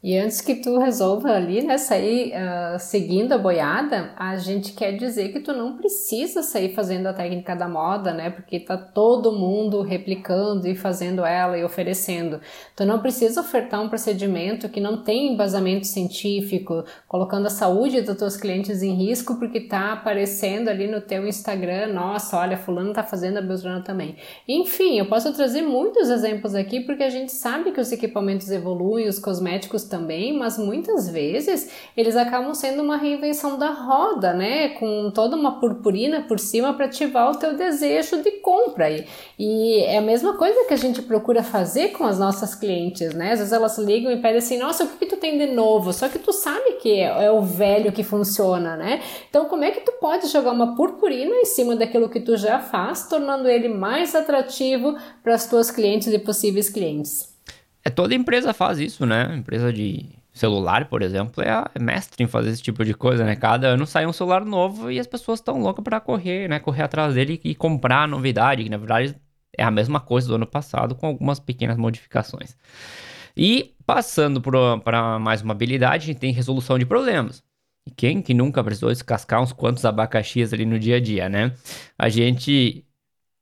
E 0.00 0.16
antes 0.16 0.40
que 0.40 0.54
tu 0.54 0.78
resolva 0.78 1.32
ali, 1.32 1.60
né, 1.60 1.76
sair 1.76 2.32
uh, 2.32 2.78
seguindo 2.78 3.32
a 3.32 3.38
boiada, 3.38 4.12
a 4.16 4.36
gente 4.36 4.72
quer 4.72 4.92
dizer 4.92 5.32
que 5.32 5.40
tu 5.40 5.52
não 5.52 5.76
precisa 5.76 6.40
sair 6.40 6.72
fazendo 6.72 7.08
a 7.08 7.12
técnica 7.12 7.56
da 7.56 7.68
moda, 7.68 8.14
né, 8.14 8.30
porque 8.30 8.60
tá 8.60 8.76
todo 8.76 9.32
mundo 9.32 9.82
replicando 9.82 10.68
e 10.68 10.76
fazendo 10.76 11.24
ela 11.24 11.58
e 11.58 11.64
oferecendo. 11.64 12.40
Tu 12.76 12.84
não 12.84 13.00
precisa 13.00 13.40
ofertar 13.40 13.82
um 13.82 13.88
procedimento 13.88 14.68
que 14.68 14.80
não 14.80 15.02
tem 15.02 15.32
embasamento 15.32 15.84
científico, 15.88 16.84
colocando 17.08 17.46
a 17.46 17.50
saúde 17.50 18.00
dos 18.00 18.16
teus 18.16 18.36
clientes 18.36 18.84
em 18.84 18.94
risco 18.94 19.34
porque 19.34 19.62
tá 19.62 19.94
aparecendo 19.94 20.68
ali 20.68 20.86
no 20.86 21.00
teu 21.00 21.26
Instagram, 21.26 21.88
nossa, 21.92 22.38
olha, 22.38 22.56
fulano 22.56 22.92
tá 22.92 23.02
fazendo 23.02 23.38
a 23.38 23.42
Beltrano 23.42 23.82
também. 23.82 24.14
Enfim, 24.46 24.96
eu 24.96 25.06
posso 25.06 25.32
trazer 25.32 25.62
muitos 25.62 26.08
exemplos 26.08 26.54
aqui 26.54 26.78
porque 26.78 27.02
a 27.02 27.10
gente 27.10 27.32
sabe 27.32 27.72
que 27.72 27.80
os 27.80 27.90
equipamentos 27.90 28.48
evoluem, 28.52 29.08
os 29.08 29.18
cosméticos 29.18 29.87
também, 29.88 30.36
mas 30.36 30.58
muitas 30.58 31.08
vezes 31.08 31.70
eles 31.96 32.16
acabam 32.16 32.54
sendo 32.54 32.82
uma 32.82 32.96
reinvenção 32.96 33.58
da 33.58 33.70
roda, 33.70 34.32
né? 34.32 34.70
Com 34.70 35.10
toda 35.10 35.36
uma 35.36 35.58
purpurina 35.58 36.22
por 36.22 36.38
cima 36.38 36.74
para 36.74 36.86
ativar 36.86 37.30
o 37.30 37.36
teu 37.36 37.56
desejo 37.56 38.22
de 38.22 38.30
compra. 38.32 38.90
E, 38.90 39.06
e 39.38 39.80
é 39.84 39.98
a 39.98 40.02
mesma 40.02 40.36
coisa 40.36 40.66
que 40.66 40.74
a 40.74 40.78
gente 40.78 41.02
procura 41.02 41.42
fazer 41.42 41.88
com 41.88 42.04
as 42.04 42.18
nossas 42.18 42.54
clientes, 42.54 43.14
né? 43.14 43.32
Às 43.32 43.38
vezes 43.38 43.52
elas 43.52 43.78
ligam 43.78 44.12
e 44.12 44.16
pedem 44.16 44.38
assim: 44.38 44.58
nossa, 44.58 44.84
o 44.84 44.88
que 44.88 45.06
tu 45.06 45.16
tem 45.16 45.38
de 45.38 45.46
novo? 45.46 45.92
Só 45.92 46.08
que 46.08 46.18
tu 46.18 46.32
sabe 46.32 46.72
que 46.74 47.00
é, 47.00 47.24
é 47.26 47.30
o 47.30 47.42
velho 47.42 47.92
que 47.92 48.02
funciona, 48.02 48.76
né? 48.76 49.00
Então, 49.28 49.46
como 49.46 49.64
é 49.64 49.70
que 49.70 49.80
tu 49.80 49.92
pode 50.00 50.26
jogar 50.28 50.52
uma 50.52 50.74
purpurina 50.76 51.34
em 51.36 51.44
cima 51.44 51.74
daquilo 51.74 52.08
que 52.08 52.20
tu 52.20 52.36
já 52.36 52.60
faz, 52.60 53.08
tornando 53.08 53.48
ele 53.48 53.68
mais 53.68 54.14
atrativo 54.14 54.96
para 55.22 55.34
as 55.34 55.48
tuas 55.48 55.70
clientes 55.70 56.08
e 56.08 56.18
possíveis 56.18 56.68
clientes? 56.68 57.37
É, 57.88 57.90
toda 57.90 58.14
empresa 58.14 58.52
faz 58.52 58.78
isso, 58.78 59.06
né? 59.06 59.34
Empresa 59.34 59.72
de 59.72 60.04
celular, 60.30 60.84
por 60.90 61.00
exemplo, 61.00 61.42
é, 61.42 61.48
é 61.74 61.82
mestre 61.82 62.22
em 62.22 62.26
fazer 62.26 62.50
esse 62.50 62.62
tipo 62.62 62.84
de 62.84 62.92
coisa, 62.92 63.24
né? 63.24 63.34
Cada 63.34 63.68
ano 63.68 63.86
sai 63.86 64.06
um 64.06 64.12
celular 64.12 64.44
novo 64.44 64.90
e 64.90 65.00
as 65.00 65.06
pessoas 65.06 65.40
estão 65.40 65.58
loucas 65.58 65.82
para 65.82 65.98
correr, 65.98 66.48
né? 66.48 66.60
Correr 66.60 66.82
atrás 66.82 67.14
dele 67.14 67.40
e 67.42 67.54
comprar 67.54 68.02
a 68.02 68.06
novidade, 68.06 68.62
que 68.62 68.68
na 68.68 68.76
verdade 68.76 69.16
é 69.56 69.64
a 69.64 69.70
mesma 69.70 70.00
coisa 70.00 70.28
do 70.28 70.34
ano 70.34 70.46
passado, 70.46 70.94
com 70.94 71.06
algumas 71.06 71.40
pequenas 71.40 71.78
modificações. 71.78 72.54
E 73.34 73.74
passando 73.86 74.40
para 74.40 75.18
mais 75.18 75.40
uma 75.40 75.54
habilidade, 75.54 76.04
a 76.04 76.06
gente 76.08 76.20
tem 76.20 76.32
resolução 76.32 76.78
de 76.78 76.84
problemas. 76.84 77.42
E 77.86 77.90
quem 77.90 78.20
que 78.20 78.34
nunca 78.34 78.62
precisou 78.62 78.90
descascar 78.90 79.42
uns 79.42 79.52
quantos 79.52 79.84
abacaxis 79.86 80.52
ali 80.52 80.66
no 80.66 80.78
dia 80.78 80.96
a 80.96 81.00
dia, 81.00 81.26
né? 81.28 81.54
A 81.98 82.10
gente 82.10 82.84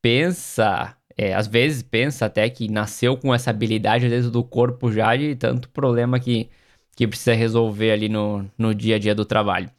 pensa 0.01 0.96
é, 1.17 1.35
às 1.35 1.47
vezes 1.47 1.83
pensa 1.83 2.27
até 2.27 2.49
que 2.51 2.69
nasceu 2.69 3.17
com 3.17 3.35
essa 3.35 3.51
habilidade 3.51 4.09
dentro 4.09 4.31
do 4.31 4.45
corpo 4.45 4.93
já 4.93 5.17
de 5.17 5.35
tanto 5.35 5.69
problema 5.71 6.21
que, 6.21 6.49
que 6.95 7.07
precisa 7.07 7.35
resolver 7.35 7.93
ali 7.93 8.09
no, 8.09 8.45
no 8.59 8.75
dia 8.75 8.97
a 8.97 8.99
dia 8.99 9.15
do 9.15 9.25
trabalho. 9.25 9.71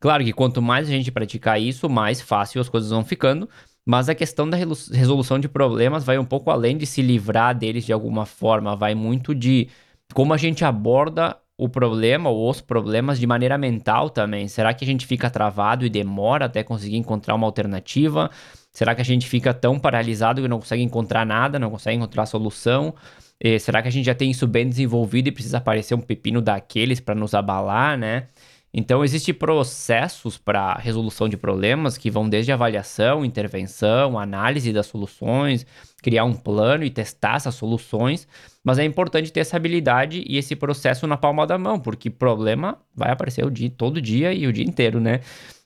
Claro 0.00 0.24
que 0.24 0.32
quanto 0.32 0.62
mais 0.62 0.88
a 0.88 0.90
gente 0.90 1.10
praticar 1.10 1.60
isso, 1.60 1.88
mais 1.88 2.20
fácil 2.20 2.60
as 2.60 2.68
coisas 2.68 2.90
vão 2.90 3.04
ficando, 3.04 3.48
mas 3.84 4.08
a 4.08 4.14
questão 4.14 4.48
da 4.48 4.56
resolução 4.56 5.38
de 5.38 5.48
problemas 5.48 6.04
vai 6.04 6.18
um 6.18 6.24
pouco 6.24 6.50
além 6.50 6.76
de 6.76 6.86
se 6.86 7.02
livrar 7.02 7.56
deles 7.56 7.84
de 7.84 7.92
alguma 7.92 8.24
forma, 8.24 8.76
vai 8.76 8.94
muito 8.94 9.34
de 9.34 9.68
como 10.14 10.32
a 10.32 10.36
gente 10.36 10.64
aborda 10.64 11.36
o 11.56 11.68
problema 11.68 12.30
ou 12.30 12.48
os 12.48 12.60
problemas 12.60 13.18
de 13.18 13.26
maneira 13.26 13.58
mental 13.58 14.08
também. 14.08 14.46
Será 14.46 14.72
que 14.72 14.84
a 14.84 14.86
gente 14.86 15.06
fica 15.06 15.28
travado 15.28 15.84
e 15.84 15.90
demora 15.90 16.44
até 16.44 16.62
conseguir 16.62 16.96
encontrar 16.96 17.34
uma 17.34 17.46
alternativa? 17.46 18.30
Será 18.72 18.94
que 18.94 19.00
a 19.00 19.04
gente 19.04 19.26
fica 19.28 19.52
tão 19.52 19.78
paralisado 19.78 20.40
que 20.42 20.48
não 20.48 20.60
consegue 20.60 20.82
encontrar 20.82 21.26
nada, 21.26 21.58
não 21.58 21.70
consegue 21.70 21.96
encontrar 21.96 22.26
solução? 22.26 22.94
E 23.40 23.58
será 23.58 23.82
que 23.82 23.88
a 23.88 23.90
gente 23.90 24.06
já 24.06 24.14
tem 24.14 24.30
isso 24.30 24.46
bem 24.46 24.68
desenvolvido 24.68 25.28
e 25.28 25.32
precisa 25.32 25.58
aparecer 25.58 25.94
um 25.94 26.00
pepino 26.00 26.40
daqueles 26.42 27.00
para 27.00 27.14
nos 27.14 27.34
abalar, 27.34 27.96
né? 27.96 28.28
Então, 28.72 29.02
existem 29.02 29.32
processos 29.32 30.36
para 30.36 30.74
resolução 30.74 31.28
de 31.28 31.36
problemas 31.36 31.96
que 31.96 32.10
vão 32.10 32.28
desde 32.28 32.52
avaliação, 32.52 33.24
intervenção, 33.24 34.18
análise 34.18 34.72
das 34.72 34.86
soluções, 34.86 35.66
criar 36.02 36.24
um 36.24 36.34
plano 36.34 36.84
e 36.84 36.90
testar 36.90 37.36
essas 37.36 37.54
soluções. 37.54 38.28
Mas 38.62 38.78
é 38.78 38.84
importante 38.84 39.32
ter 39.32 39.40
essa 39.40 39.56
habilidade 39.56 40.22
e 40.26 40.36
esse 40.36 40.54
processo 40.54 41.06
na 41.06 41.16
palma 41.16 41.46
da 41.46 41.56
mão, 41.56 41.80
porque 41.80 42.10
problema 42.10 42.78
vai 42.94 43.10
aparecer 43.10 43.44
o 43.44 43.50
dia, 43.50 43.70
todo 43.70 44.02
dia 44.02 44.32
e 44.34 44.46
o 44.46 44.52
dia 44.52 44.64
inteiro, 44.64 45.00
né? 45.00 45.20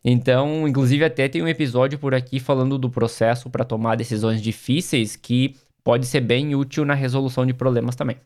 Então, 0.04 0.66
inclusive, 0.66 1.04
até 1.04 1.28
tem 1.28 1.42
um 1.42 1.48
episódio 1.48 1.98
por 1.98 2.14
aqui 2.14 2.40
falando 2.40 2.78
do 2.78 2.88
processo 2.90 3.50
para 3.50 3.64
tomar 3.64 3.96
decisões 3.96 4.40
difíceis 4.40 5.16
que 5.16 5.56
pode 5.84 6.06
ser 6.06 6.20
bem 6.20 6.54
útil 6.54 6.84
na 6.84 6.94
resolução 6.94 7.44
de 7.44 7.52
problemas 7.52 7.96
também. 7.96 8.16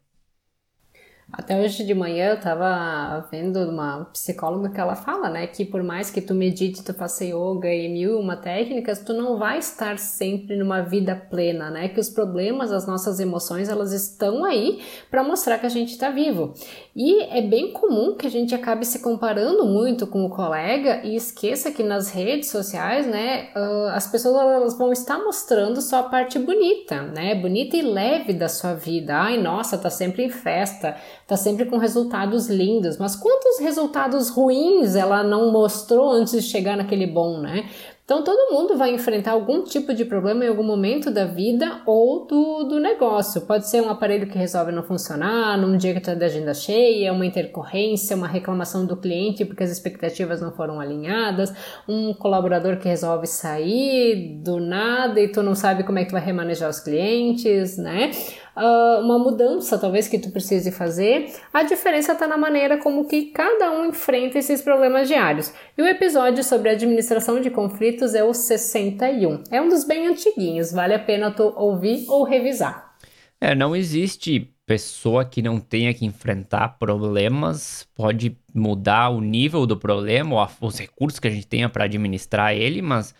Até 1.33 1.61
hoje 1.61 1.85
de 1.85 1.92
manhã 1.92 2.30
eu 2.30 2.40
tava 2.40 3.26
vendo 3.33 3.59
uma 3.68 4.04
psicóloga 4.12 4.71
que 4.71 4.80
ela 4.80 4.95
fala, 4.95 5.28
né, 5.28 5.49
que 5.49 5.64
por 5.64 5.83
mais 5.83 6.09
que 6.09 6.21
tu 6.21 6.33
medite, 6.33 6.85
tu 6.85 6.95
faça 6.95 7.25
yoga 7.25 7.68
e 7.68 7.88
mil 7.88 8.21
uma 8.21 8.37
técnicas, 8.37 9.00
tu 9.00 9.12
não 9.12 9.37
vai 9.37 9.59
estar 9.59 9.99
sempre 9.99 10.56
numa 10.56 10.83
vida 10.83 11.16
plena, 11.16 11.68
né? 11.68 11.88
Que 11.88 11.99
os 11.99 12.09
problemas, 12.09 12.71
as 12.71 12.87
nossas 12.87 13.18
emoções, 13.18 13.68
elas 13.68 13.92
estão 13.92 14.45
aí 14.45 14.80
para 15.11 15.25
mostrar 15.25 15.59
que 15.59 15.66
a 15.66 15.68
gente 15.68 15.90
está 15.90 16.11
vivo. 16.11 16.54
E 16.95 17.25
é 17.25 17.42
bem 17.42 17.73
comum 17.73 18.14
que 18.14 18.26
a 18.26 18.30
gente 18.30 18.54
acabe 18.54 18.87
se 18.87 19.00
comparando 19.00 19.66
muito 19.66 20.06
com 20.06 20.25
o 20.25 20.30
colega 20.30 21.02
e 21.04 21.16
esqueça 21.16 21.73
que 21.73 21.83
nas 21.83 22.09
redes 22.09 22.50
sociais, 22.50 23.04
né, 23.04 23.49
as 23.92 24.06
pessoas 24.06 24.37
elas 24.37 24.78
vão 24.78 24.92
estar 24.92 25.18
mostrando 25.18 25.83
só 25.83 25.99
a 25.99 26.02
parte 26.04 26.38
bonita, 26.38 27.02
né? 27.02 27.35
Bonita 27.35 27.76
e 27.76 27.83
leve 27.83 28.33
da 28.33 28.49
sua 28.49 28.75
vida. 28.75 29.16
Ai, 29.16 29.42
nossa, 29.42 29.76
tá 29.76 29.90
sempre 29.90 30.23
em 30.23 30.30
festa 30.30 30.97
tá 31.26 31.37
sempre 31.37 31.66
com 31.66 31.76
resultados 31.76 32.49
lindos, 32.49 32.97
mas 32.99 33.16
quantos 33.16 33.59
resultados 33.59 34.28
ruins 34.28 34.95
ela 34.95 35.23
não 35.23 35.50
mostrou 35.50 36.11
antes 36.11 36.33
de 36.33 36.42
chegar 36.42 36.76
naquele 36.76 37.06
bom, 37.06 37.40
né? 37.40 37.68
Então 38.06 38.23
todo 38.23 38.52
mundo 38.52 38.78
vai 38.78 38.95
enfrentar 38.95 39.33
algum 39.33 39.64
tipo 39.64 39.92
de 39.92 40.04
problema 40.04 40.45
em 40.45 40.49
algum 40.49 40.62
momento 40.62 41.11
da 41.11 41.25
vida 41.25 41.80
ou 41.85 42.25
do, 42.25 42.62
do 42.62 42.78
negócio. 42.78 43.40
Pode 43.40 43.68
ser 43.68 43.83
um 43.83 43.90
aparelho 43.90 44.28
que 44.28 44.38
resolve 44.38 44.71
não 44.71 44.85
funcionar, 44.85 45.59
num 45.59 45.76
dia 45.76 45.92
que 45.92 45.99
tu 45.99 46.04
tá 46.04 46.14
de 46.14 46.25
agenda 46.25 46.54
cheia, 46.54 47.12
uma 47.12 47.26
intercorrência, 47.26 48.14
uma 48.14 48.28
reclamação 48.28 48.87
do 48.87 48.97
cliente 48.97 49.45
porque 49.45 49.64
as 49.64 49.73
expectativas 49.73 50.40
não 50.40 50.52
foram 50.52 50.78
alinhadas, 50.78 51.52
um 51.88 52.14
colaborador 52.14 52.76
que 52.76 52.87
resolve 52.87 53.26
sair 53.26 54.38
do 54.40 54.61
nada 54.61 55.21
e 55.21 55.26
tu 55.26 55.42
não 55.42 55.56
sabe 55.56 55.83
como 55.83 55.99
é 55.99 56.04
que 56.04 56.11
tu 56.11 56.12
vai 56.12 56.25
remanejar 56.25 56.71
os 56.71 56.78
clientes, 56.78 57.76
né? 57.76 58.12
Uh, 58.56 59.00
uma 59.00 59.18
mudança 59.18 59.78
talvez 59.78 60.08
que 60.08 60.18
tu 60.18 60.30
precise 60.30 60.72
fazer, 60.72 61.32
a 61.52 61.62
diferença 61.62 62.12
está 62.12 62.26
na 62.26 62.36
maneira 62.36 62.78
como 62.78 63.06
que 63.06 63.26
cada 63.26 63.70
um 63.70 63.86
enfrenta 63.86 64.38
esses 64.38 64.62
problemas 64.62 65.08
diários. 65.08 65.52
E 65.76 65.82
o 65.82 65.86
episódio 65.86 66.42
sobre 66.42 66.70
administração 66.70 67.40
de 67.40 67.50
conflitos 67.50 68.14
é 68.14 68.25
o 68.25 68.32
61. 68.32 69.44
É 69.50 69.60
um 69.60 69.68
dos 69.68 69.84
bem 69.84 70.06
antiguinhos, 70.06 70.72
vale 70.72 70.94
a 70.94 70.98
pena 70.98 71.30
tu 71.30 71.52
ouvir 71.56 72.06
ou 72.08 72.25
revisar. 72.25 72.96
É, 73.40 73.54
não 73.54 73.76
existe 73.76 74.50
pessoa 74.66 75.25
que 75.25 75.40
não 75.40 75.60
tenha 75.60 75.94
que 75.94 76.04
enfrentar 76.04 76.70
problemas, 76.78 77.86
pode 77.94 78.36
mudar 78.52 79.10
o 79.10 79.20
nível 79.20 79.64
do 79.66 79.76
problema 79.76 80.34
ou 80.34 80.66
os 80.66 80.78
recursos 80.78 81.20
que 81.20 81.28
a 81.28 81.30
gente 81.30 81.46
tenha 81.46 81.68
para 81.68 81.84
administrar 81.84 82.54
ele, 82.54 82.82
mas 82.82 83.14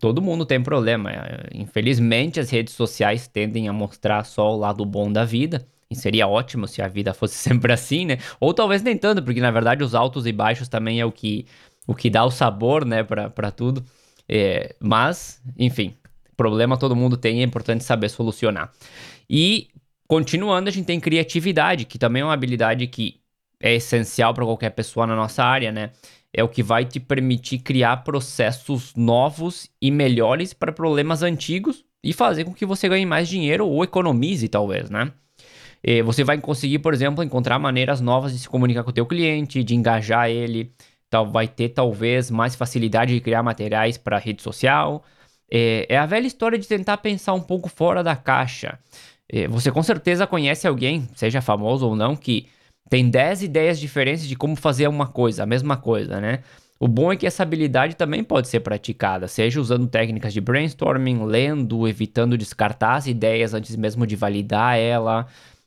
todo 0.00 0.22
mundo 0.22 0.46
tem 0.46 0.62
problema. 0.62 1.12
Infelizmente, 1.54 2.40
as 2.40 2.50
redes 2.50 2.74
sociais 2.74 3.28
tendem 3.28 3.68
a 3.68 3.72
mostrar 3.72 4.24
só 4.24 4.52
o 4.52 4.56
lado 4.56 4.84
bom 4.84 5.12
da 5.12 5.24
vida. 5.24 5.66
E 5.90 5.96
seria 5.96 6.26
ótimo 6.26 6.68
se 6.68 6.80
a 6.80 6.88
vida 6.88 7.12
fosse 7.14 7.34
sempre 7.34 7.72
assim, 7.72 8.06
né? 8.06 8.18
Ou 8.40 8.54
talvez 8.54 8.82
nem 8.82 8.96
tanto, 8.96 9.22
porque 9.22 9.40
na 9.40 9.50
verdade 9.50 9.84
os 9.84 9.94
altos 9.94 10.26
e 10.26 10.32
baixos 10.32 10.68
também 10.68 11.00
é 11.00 11.04
o 11.04 11.12
que, 11.12 11.46
o 11.86 11.94
que 11.94 12.08
dá 12.08 12.24
o 12.24 12.30
sabor, 12.30 12.84
né, 12.84 13.02
para 13.02 13.50
tudo. 13.50 13.84
É, 14.28 14.74
mas, 14.80 15.42
enfim, 15.58 15.94
problema 16.36 16.78
todo 16.78 16.94
mundo 16.96 17.16
tem, 17.16 17.40
é 17.40 17.42
importante 17.42 17.84
saber 17.84 18.08
solucionar. 18.08 18.72
E, 19.28 19.68
continuando, 20.06 20.68
a 20.68 20.72
gente 20.72 20.86
tem 20.86 21.00
criatividade, 21.00 21.84
que 21.84 21.98
também 21.98 22.22
é 22.22 22.24
uma 22.24 22.32
habilidade 22.32 22.86
que 22.86 23.20
é 23.60 23.74
essencial 23.74 24.32
para 24.32 24.44
qualquer 24.44 24.70
pessoa 24.70 25.06
na 25.06 25.14
nossa 25.14 25.44
área, 25.44 25.70
né? 25.70 25.90
É 26.32 26.42
o 26.44 26.48
que 26.48 26.62
vai 26.62 26.84
te 26.84 27.00
permitir 27.00 27.58
criar 27.58 27.98
processos 27.98 28.94
novos 28.94 29.68
e 29.80 29.90
melhores 29.90 30.52
para 30.52 30.72
problemas 30.72 31.22
antigos 31.22 31.84
e 32.02 32.12
fazer 32.12 32.44
com 32.44 32.54
que 32.54 32.64
você 32.64 32.88
ganhe 32.88 33.04
mais 33.04 33.28
dinheiro 33.28 33.66
ou 33.66 33.82
economize, 33.84 34.48
talvez, 34.48 34.88
né? 34.88 35.12
E 35.82 36.02
você 36.02 36.22
vai 36.22 36.38
conseguir, 36.38 36.78
por 36.78 36.92
exemplo, 36.92 37.24
encontrar 37.24 37.58
maneiras 37.58 38.00
novas 38.00 38.32
de 38.32 38.38
se 38.38 38.48
comunicar 38.48 38.84
com 38.84 38.90
o 38.90 38.92
teu 38.92 39.06
cliente, 39.06 39.64
de 39.64 39.74
engajar 39.74 40.28
ele, 40.28 40.72
tal, 41.08 41.26
vai 41.26 41.48
ter 41.48 41.70
talvez 41.70 42.30
mais 42.30 42.54
facilidade 42.54 43.14
de 43.14 43.20
criar 43.20 43.42
materiais 43.42 43.96
para 43.96 44.18
rede 44.18 44.42
social. 44.42 45.02
É, 45.50 45.86
é, 45.88 45.98
a 45.98 46.06
velha 46.06 46.26
história 46.26 46.58
de 46.58 46.68
tentar 46.68 46.98
pensar 46.98 47.32
um 47.32 47.40
pouco 47.40 47.68
fora 47.68 48.04
da 48.04 48.14
caixa. 48.14 48.78
É, 49.28 49.48
você 49.48 49.70
com 49.70 49.82
certeza 49.82 50.26
conhece 50.26 50.68
alguém, 50.68 51.08
seja 51.14 51.40
famoso 51.40 51.86
ou 51.86 51.96
não, 51.96 52.14
que 52.14 52.46
tem 52.90 53.08
10 53.08 53.44
ideias 53.44 53.78
diferentes 53.78 54.26
de 54.26 54.34
como 54.34 54.56
fazer 54.56 54.88
uma 54.88 55.06
coisa, 55.06 55.44
a 55.44 55.46
mesma 55.46 55.76
coisa, 55.76 56.20
né? 56.20 56.40
O 56.78 56.88
bom 56.88 57.12
é 57.12 57.16
que 57.16 57.26
essa 57.26 57.42
habilidade 57.42 57.94
também 57.94 58.24
pode 58.24 58.48
ser 58.48 58.60
praticada, 58.60 59.28
seja 59.28 59.60
usando 59.60 59.86
técnicas 59.86 60.32
de 60.32 60.40
brainstorming, 60.40 61.24
lendo, 61.24 61.86
evitando 61.86 62.36
descartar 62.36 62.96
as 62.96 63.06
ideias 63.06 63.54
antes 63.54 63.76
mesmo 63.76 64.06
de 64.06 64.16
validar 64.16 64.76
ela, 64.76 65.26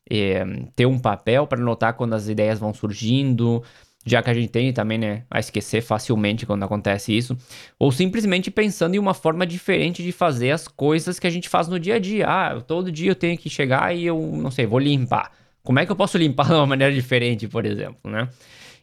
é, 0.10 0.44
ter 0.76 0.86
um 0.86 1.00
papel 1.00 1.48
para 1.48 1.62
anotar 1.62 1.94
quando 1.94 2.14
as 2.14 2.28
ideias 2.28 2.60
vão 2.60 2.74
surgindo, 2.74 3.64
já 4.06 4.22
que 4.22 4.30
a 4.30 4.34
gente 4.34 4.50
tem 4.50 4.74
também, 4.74 4.98
né, 4.98 5.24
a 5.32 5.40
esquecer 5.40 5.82
facilmente 5.82 6.46
quando 6.46 6.64
acontece 6.64 7.16
isso, 7.16 7.38
ou 7.80 7.92
simplesmente 7.92 8.52
pensando 8.52 8.96
em 8.96 9.00
uma 9.00 9.14
forma 9.14 9.46
diferente 9.46 10.04
de 10.04 10.12
fazer 10.12 10.52
as 10.52 10.68
coisas 10.68 11.20
que 11.20 11.28
a 11.28 11.30
gente 11.30 11.48
faz 11.48 11.70
no 11.70 11.80
dia 11.80 11.96
a 11.96 12.00
dia. 12.00 12.28
Ah, 12.28 12.60
todo 12.60 12.92
dia 12.92 13.12
eu 13.12 13.16
tenho 13.16 13.38
que 13.38 13.50
chegar 13.50 13.96
e 13.96 14.06
eu, 14.06 14.20
não 14.20 14.52
sei, 14.52 14.66
vou 14.66 14.80
limpar. 14.80 15.43
Como 15.64 15.80
é 15.80 15.86
que 15.86 15.92
eu 15.92 15.96
posso 15.96 16.18
limpar 16.18 16.48
de 16.48 16.54
uma 16.54 16.68
maneira 16.68 16.94
diferente, 16.94 17.48
por 17.48 17.66
exemplo, 17.66 18.12
né? 18.12 18.30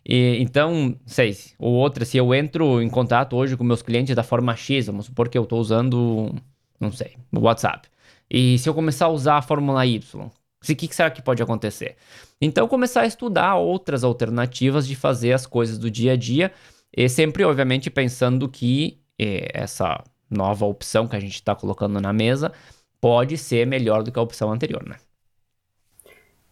E, 0.05 0.39
então, 0.41 0.97
sei, 1.07 1.37
ou 1.59 1.75
outra, 1.75 2.05
se 2.05 2.17
eu 2.17 2.35
entro 2.35 2.81
em 2.81 2.89
contato 2.89 3.37
hoje 3.37 3.57
com 3.57 3.65
meus 3.65 3.83
clientes 3.83 4.15
da 4.17 4.23
forma 4.23 4.57
X, 4.57 4.87
vamos 4.87 5.07
supor 5.07 5.29
que 5.29 5.37
eu 5.37 5.43
estou 5.45 5.61
usando, 5.61 6.35
não 6.81 6.91
sei, 6.91 7.17
o 7.33 7.41
WhatsApp. 7.41 7.89
E 8.31 8.59
se 8.59 8.69
eu 8.69 8.75
começar 8.75 9.07
a 9.07 9.11
usar 9.11 9.37
a 9.37 9.43
fórmula 9.43 9.85
Y, 9.87 10.01
o 10.27 10.77
que 10.77 10.95
será 10.95 11.11
que 11.11 11.23
pode 11.23 11.43
acontecer? 11.43 11.97
Então, 12.41 12.67
começar 12.69 13.03
a 13.03 13.07
estudar 13.07 13.57
outras 13.57 14.05
alternativas 14.05 14.87
de 14.87 14.95
fazer 14.97 15.33
as 15.33 15.47
coisas 15.47 15.79
do 15.79 15.91
dia 15.91 16.13
a 16.13 16.17
dia, 16.17 16.53
e 16.97 17.09
sempre, 17.09 17.45
obviamente, 17.45 17.91
pensando 17.91 18.49
que 18.49 19.01
eh, 19.19 19.49
essa 19.55 20.03
nova 20.31 20.65
opção 20.67 21.07
que 21.07 21.17
a 21.17 21.21
gente 21.21 21.35
está 21.35 21.55
colocando 21.55 22.01
na 22.01 22.13
mesa 22.13 22.53
pode 23.01 23.37
ser 23.37 23.67
melhor 23.67 24.03
do 24.03 24.13
que 24.13 24.19
a 24.19 24.23
opção 24.23 24.53
anterior, 24.53 24.85
né? 24.87 24.97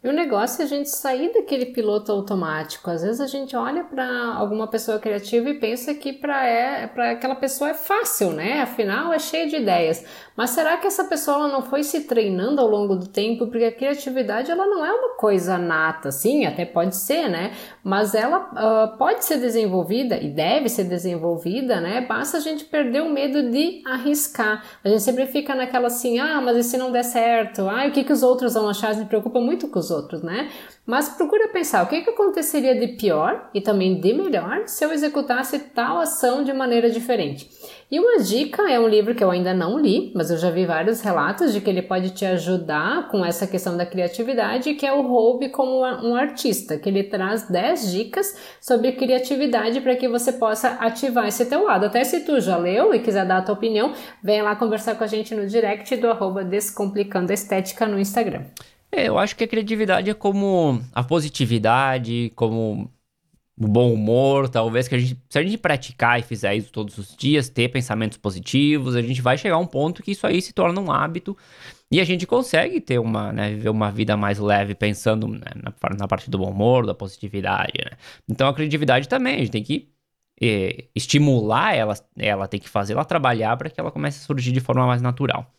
E 0.00 0.08
o 0.08 0.12
negócio 0.12 0.62
é 0.62 0.64
a 0.64 0.68
gente 0.68 0.88
sair 0.88 1.32
daquele 1.32 1.66
piloto 1.66 2.12
automático. 2.12 2.88
Às 2.88 3.02
vezes 3.02 3.20
a 3.20 3.26
gente 3.26 3.56
olha 3.56 3.82
para 3.82 4.06
alguma 4.34 4.68
pessoa 4.68 5.00
criativa 5.00 5.48
e 5.50 5.58
pensa 5.58 5.92
que 5.92 6.12
para 6.12 6.46
é, 6.46 6.84
aquela 7.10 7.34
pessoa 7.34 7.70
é 7.70 7.74
fácil, 7.74 8.30
né? 8.30 8.60
Afinal, 8.60 9.12
é 9.12 9.18
cheio 9.18 9.48
de 9.48 9.56
ideias. 9.56 10.04
Mas 10.36 10.50
será 10.50 10.76
que 10.76 10.86
essa 10.86 11.02
pessoa 11.02 11.48
não 11.48 11.62
foi 11.62 11.82
se 11.82 12.04
treinando 12.04 12.60
ao 12.60 12.68
longo 12.68 12.94
do 12.94 13.08
tempo? 13.08 13.48
Porque 13.48 13.64
a 13.64 13.72
criatividade 13.72 14.52
ela 14.52 14.66
não 14.66 14.86
é 14.86 14.92
uma 14.92 15.16
coisa 15.16 15.58
nata, 15.58 16.12
sim, 16.12 16.46
até 16.46 16.64
pode 16.64 16.94
ser, 16.94 17.28
né? 17.28 17.50
Mas 17.82 18.14
ela 18.14 18.38
uh, 18.52 18.96
pode 18.96 19.24
ser 19.24 19.38
desenvolvida 19.38 20.16
e 20.16 20.30
deve 20.30 20.68
ser 20.68 20.84
desenvolvida, 20.84 21.80
né? 21.80 22.02
Basta 22.02 22.36
a 22.36 22.40
gente 22.40 22.64
perder 22.64 23.02
o 23.02 23.10
medo 23.10 23.50
de 23.50 23.82
arriscar. 23.84 24.62
A 24.84 24.88
gente 24.88 25.02
sempre 25.02 25.26
fica 25.26 25.56
naquela 25.56 25.88
assim, 25.88 26.20
ah, 26.20 26.40
mas 26.40 26.56
e 26.56 26.62
se 26.62 26.78
não 26.78 26.92
der 26.92 27.02
certo? 27.02 27.68
Ah, 27.68 27.88
o 27.88 27.90
que, 27.90 28.04
que 28.04 28.12
os 28.12 28.22
outros 28.22 28.54
vão 28.54 28.68
achar? 28.68 28.94
Gente 28.94 29.08
preocupa 29.08 29.40
muito 29.40 29.66
com 29.66 29.80
os 29.80 29.87
outros, 29.90 30.22
né? 30.22 30.50
Mas 30.86 31.10
procura 31.10 31.48
pensar 31.48 31.84
o 31.84 31.86
que, 31.86 32.00
que 32.00 32.10
aconteceria 32.10 32.74
de 32.74 32.88
pior 32.96 33.50
e 33.52 33.60
também 33.60 34.00
de 34.00 34.14
melhor 34.14 34.62
se 34.66 34.82
eu 34.84 34.90
executasse 34.90 35.58
tal 35.58 35.98
ação 35.98 36.42
de 36.42 36.52
maneira 36.52 36.88
diferente. 36.88 37.46
E 37.90 37.98
uma 37.98 38.22
dica 38.22 38.70
é 38.70 38.78
um 38.78 38.86
livro 38.86 39.14
que 39.14 39.24
eu 39.24 39.30
ainda 39.30 39.54
não 39.54 39.78
li, 39.78 40.12
mas 40.14 40.30
eu 40.30 40.36
já 40.36 40.50
vi 40.50 40.66
vários 40.66 41.00
relatos 41.00 41.54
de 41.54 41.60
que 41.60 41.70
ele 41.70 41.80
pode 41.80 42.10
te 42.10 42.24
ajudar 42.24 43.08
com 43.08 43.24
essa 43.24 43.46
questão 43.46 43.78
da 43.78 43.86
criatividade, 43.86 44.74
que 44.74 44.86
é 44.86 44.92
o 44.92 45.00
Roube 45.00 45.48
como 45.48 45.80
um 45.80 46.14
artista, 46.14 46.78
que 46.78 46.88
ele 46.88 47.04
traz 47.04 47.48
10 47.48 47.92
dicas 47.92 48.38
sobre 48.60 48.92
criatividade 48.92 49.80
para 49.80 49.96
que 49.96 50.06
você 50.06 50.32
possa 50.32 50.68
ativar 50.80 51.28
esse 51.28 51.46
teu 51.46 51.64
lado. 51.64 51.86
Até 51.86 52.04
se 52.04 52.20
tu 52.20 52.40
já 52.40 52.58
leu 52.58 52.94
e 52.94 52.98
quiser 52.98 53.26
dar 53.26 53.38
a 53.38 53.42
tua 53.42 53.54
opinião, 53.54 53.94
vem 54.22 54.42
lá 54.42 54.54
conversar 54.54 54.94
com 54.94 55.04
a 55.04 55.06
gente 55.06 55.34
no 55.34 55.46
direct 55.46 55.96
do 55.96 56.10
arroba 56.10 56.44
Descomplicando 56.44 57.32
Estética 57.32 57.86
no 57.86 57.98
Instagram. 57.98 58.42
É, 58.90 59.08
eu 59.08 59.18
acho 59.18 59.36
que 59.36 59.44
a 59.44 59.48
criatividade 59.48 60.10
é 60.10 60.14
como 60.14 60.82
a 60.94 61.04
positividade, 61.04 62.32
como 62.34 62.90
o 63.60 63.66
bom 63.66 63.92
humor, 63.92 64.48
talvez 64.48 64.86
que 64.86 64.94
a 64.94 64.98
gente, 64.98 65.20
se 65.28 65.38
a 65.38 65.42
gente 65.42 65.58
praticar 65.58 66.18
e 66.18 66.22
fizer 66.22 66.54
isso 66.54 66.70
todos 66.70 66.96
os 66.96 67.16
dias, 67.16 67.48
ter 67.48 67.68
pensamentos 67.68 68.16
positivos, 68.16 68.94
a 68.94 69.02
gente 69.02 69.20
vai 69.20 69.36
chegar 69.36 69.56
a 69.56 69.58
um 69.58 69.66
ponto 69.66 70.02
que 70.02 70.12
isso 70.12 70.26
aí 70.26 70.40
se 70.40 70.52
torna 70.52 70.80
um 70.80 70.92
hábito 70.92 71.36
e 71.90 72.00
a 72.00 72.04
gente 72.04 72.26
consegue 72.26 72.80
ter 72.80 72.98
uma, 73.00 73.32
né, 73.32 73.50
viver 73.50 73.70
uma 73.70 73.90
vida 73.90 74.16
mais 74.16 74.38
leve 74.38 74.74
pensando 74.74 75.26
né, 75.26 75.40
na, 75.56 75.72
na, 75.98 76.06
parte 76.06 76.30
do 76.30 76.38
bom 76.38 76.50
humor, 76.50 76.86
da 76.86 76.94
positividade, 76.94 77.72
né? 77.84 77.96
Então 78.28 78.48
a 78.48 78.54
criatividade 78.54 79.08
também, 79.08 79.34
a 79.34 79.38
gente 79.38 79.50
tem 79.50 79.62
que 79.62 79.88
eh, 80.40 80.84
estimular 80.94 81.74
ela, 81.74 81.94
ela 82.16 82.46
tem 82.46 82.60
que 82.60 82.68
fazer 82.68 82.92
ela 82.92 83.04
trabalhar 83.04 83.56
para 83.56 83.68
que 83.70 83.80
ela 83.80 83.90
comece 83.90 84.22
a 84.22 84.26
surgir 84.26 84.52
de 84.52 84.60
forma 84.60 84.86
mais 84.86 85.02
natural. 85.02 85.52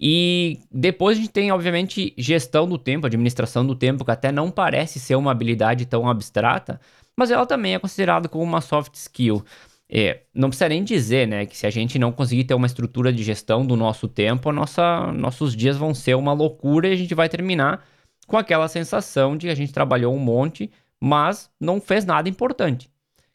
E 0.00 0.60
depois 0.72 1.18
a 1.18 1.20
gente 1.20 1.30
tem, 1.30 1.52
obviamente, 1.52 2.14
gestão 2.16 2.66
do 2.66 2.78
tempo, 2.78 3.06
administração 3.06 3.66
do 3.66 3.74
tempo, 3.74 4.02
que 4.02 4.10
até 4.10 4.32
não 4.32 4.50
parece 4.50 4.98
ser 4.98 5.14
uma 5.14 5.30
habilidade 5.30 5.84
tão 5.84 6.08
abstrata, 6.08 6.80
mas 7.14 7.30
ela 7.30 7.44
também 7.44 7.74
é 7.74 7.78
considerada 7.78 8.26
como 8.26 8.42
uma 8.42 8.62
soft 8.62 8.94
skill. 8.94 9.44
É, 9.92 10.22
não 10.32 10.48
precisa 10.48 10.70
nem 10.70 10.82
dizer, 10.82 11.28
né, 11.28 11.44
que 11.44 11.54
se 11.54 11.66
a 11.66 11.70
gente 11.70 11.98
não 11.98 12.12
conseguir 12.12 12.44
ter 12.44 12.54
uma 12.54 12.66
estrutura 12.66 13.12
de 13.12 13.22
gestão 13.22 13.66
do 13.66 13.76
nosso 13.76 14.08
tempo, 14.08 14.50
nossa, 14.52 15.12
nossos 15.12 15.54
dias 15.54 15.76
vão 15.76 15.92
ser 15.92 16.14
uma 16.14 16.32
loucura 16.32 16.88
e 16.88 16.92
a 16.92 16.96
gente 16.96 17.14
vai 17.14 17.28
terminar 17.28 17.84
com 18.26 18.38
aquela 18.38 18.68
sensação 18.68 19.36
de 19.36 19.48
que 19.48 19.52
a 19.52 19.56
gente 19.56 19.72
trabalhou 19.72 20.14
um 20.14 20.18
monte, 20.18 20.70
mas 20.98 21.50
não 21.60 21.78
fez 21.80 22.06
nada 22.06 22.28
importante. 22.28 22.88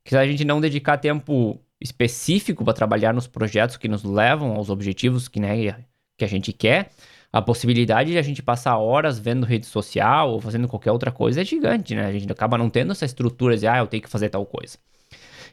Que 0.04 0.12
se 0.12 0.18
a 0.18 0.26
gente 0.26 0.46
não 0.46 0.62
dedicar 0.62 0.98
tempo 0.98 1.60
específico 1.80 2.64
para 2.64 2.74
trabalhar 2.74 3.14
nos 3.14 3.28
projetos 3.28 3.78
que 3.78 3.88
nos 3.88 4.04
levam 4.04 4.54
aos 4.56 4.70
objetivos 4.70 5.28
que, 5.28 5.40
né, 5.40 5.76
que 6.18 6.26
a 6.26 6.28
gente 6.28 6.54
quer, 6.54 6.92
a 7.32 7.42
possibilidade 7.42 8.12
de 8.12 8.18
a 8.18 8.22
gente 8.22 8.42
passar 8.42 8.78
horas 8.78 9.20
vendo 9.20 9.46
rede 9.46 9.66
social 9.66 10.32
ou 10.32 10.40
fazendo 10.40 10.68
qualquer 10.68 10.92
outra 10.92 11.12
coisa 11.12 11.42
é 11.42 11.46
gigante, 11.46 11.94
né? 11.94 12.06
A 12.06 12.12
gente 12.12 12.32
acaba 12.32 12.58
não 12.58 12.70
tendo 12.70 12.92
essa 12.92 13.06
estrutura 13.06 13.58
de, 13.58 13.68
ah, 13.68 13.80
eu 13.80 13.88
tenho 13.88 14.02
que 14.04 14.10
fazer 14.10 14.30
tal 14.30 14.46
coisa. 14.46 14.78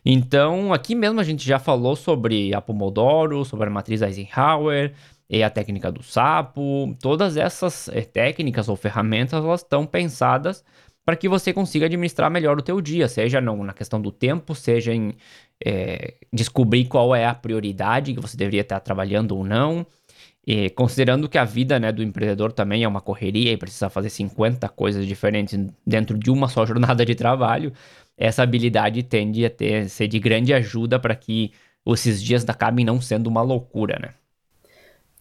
Então, 0.04 0.72
aqui 0.72 0.94
mesmo 0.94 1.20
a 1.20 1.24
gente 1.24 1.46
já 1.46 1.58
falou 1.58 1.94
sobre 1.94 2.54
a 2.54 2.60
Pomodoro, 2.60 3.44
sobre 3.44 3.68
a 3.68 3.70
matriz 3.70 4.02
Eisenhower, 4.02 4.92
e 5.32 5.42
a 5.42 5.48
técnica 5.48 5.90
do 5.90 6.02
sapo. 6.02 6.94
Todas 7.00 7.38
essas 7.38 7.88
é, 7.88 8.02
técnicas 8.02 8.68
ou 8.68 8.76
ferramentas, 8.76 9.42
elas 9.42 9.62
estão 9.62 9.86
pensadas 9.86 10.62
para 11.04 11.16
que 11.16 11.28
você 11.28 11.52
consiga 11.52 11.86
administrar 11.86 12.30
melhor 12.30 12.58
o 12.58 12.62
teu 12.62 12.80
dia, 12.80 13.08
seja 13.08 13.40
na 13.40 13.72
questão 13.72 14.00
do 14.00 14.12
tempo, 14.12 14.54
seja 14.54 14.94
em 14.94 15.14
é, 15.64 16.14
descobrir 16.32 16.84
qual 16.84 17.14
é 17.14 17.26
a 17.26 17.34
prioridade 17.34 18.14
que 18.14 18.20
você 18.20 18.36
deveria 18.36 18.60
estar 18.60 18.78
trabalhando 18.78 19.36
ou 19.36 19.42
não, 19.42 19.84
e 20.46 20.70
considerando 20.70 21.28
que 21.28 21.38
a 21.38 21.44
vida 21.44 21.78
né, 21.78 21.92
do 21.92 22.02
empreendedor 22.02 22.52
também 22.52 22.82
é 22.82 22.88
uma 22.88 23.00
correria 23.00 23.52
e 23.52 23.56
precisa 23.56 23.88
fazer 23.88 24.10
50 24.10 24.68
coisas 24.70 25.06
diferentes 25.06 25.58
dentro 25.86 26.18
de 26.18 26.30
uma 26.30 26.48
só 26.48 26.66
jornada 26.66 27.04
de 27.04 27.14
trabalho, 27.14 27.72
essa 28.16 28.42
habilidade 28.42 29.02
tende 29.02 29.44
a 29.44 29.50
ter, 29.50 29.88
ser 29.88 30.08
de 30.08 30.18
grande 30.18 30.52
ajuda 30.52 30.98
para 30.98 31.14
que 31.14 31.52
esses 31.86 32.22
dias 32.22 32.48
acabem 32.48 32.84
não 32.84 33.00
sendo 33.00 33.26
uma 33.28 33.42
loucura, 33.42 33.98
né? 34.00 34.14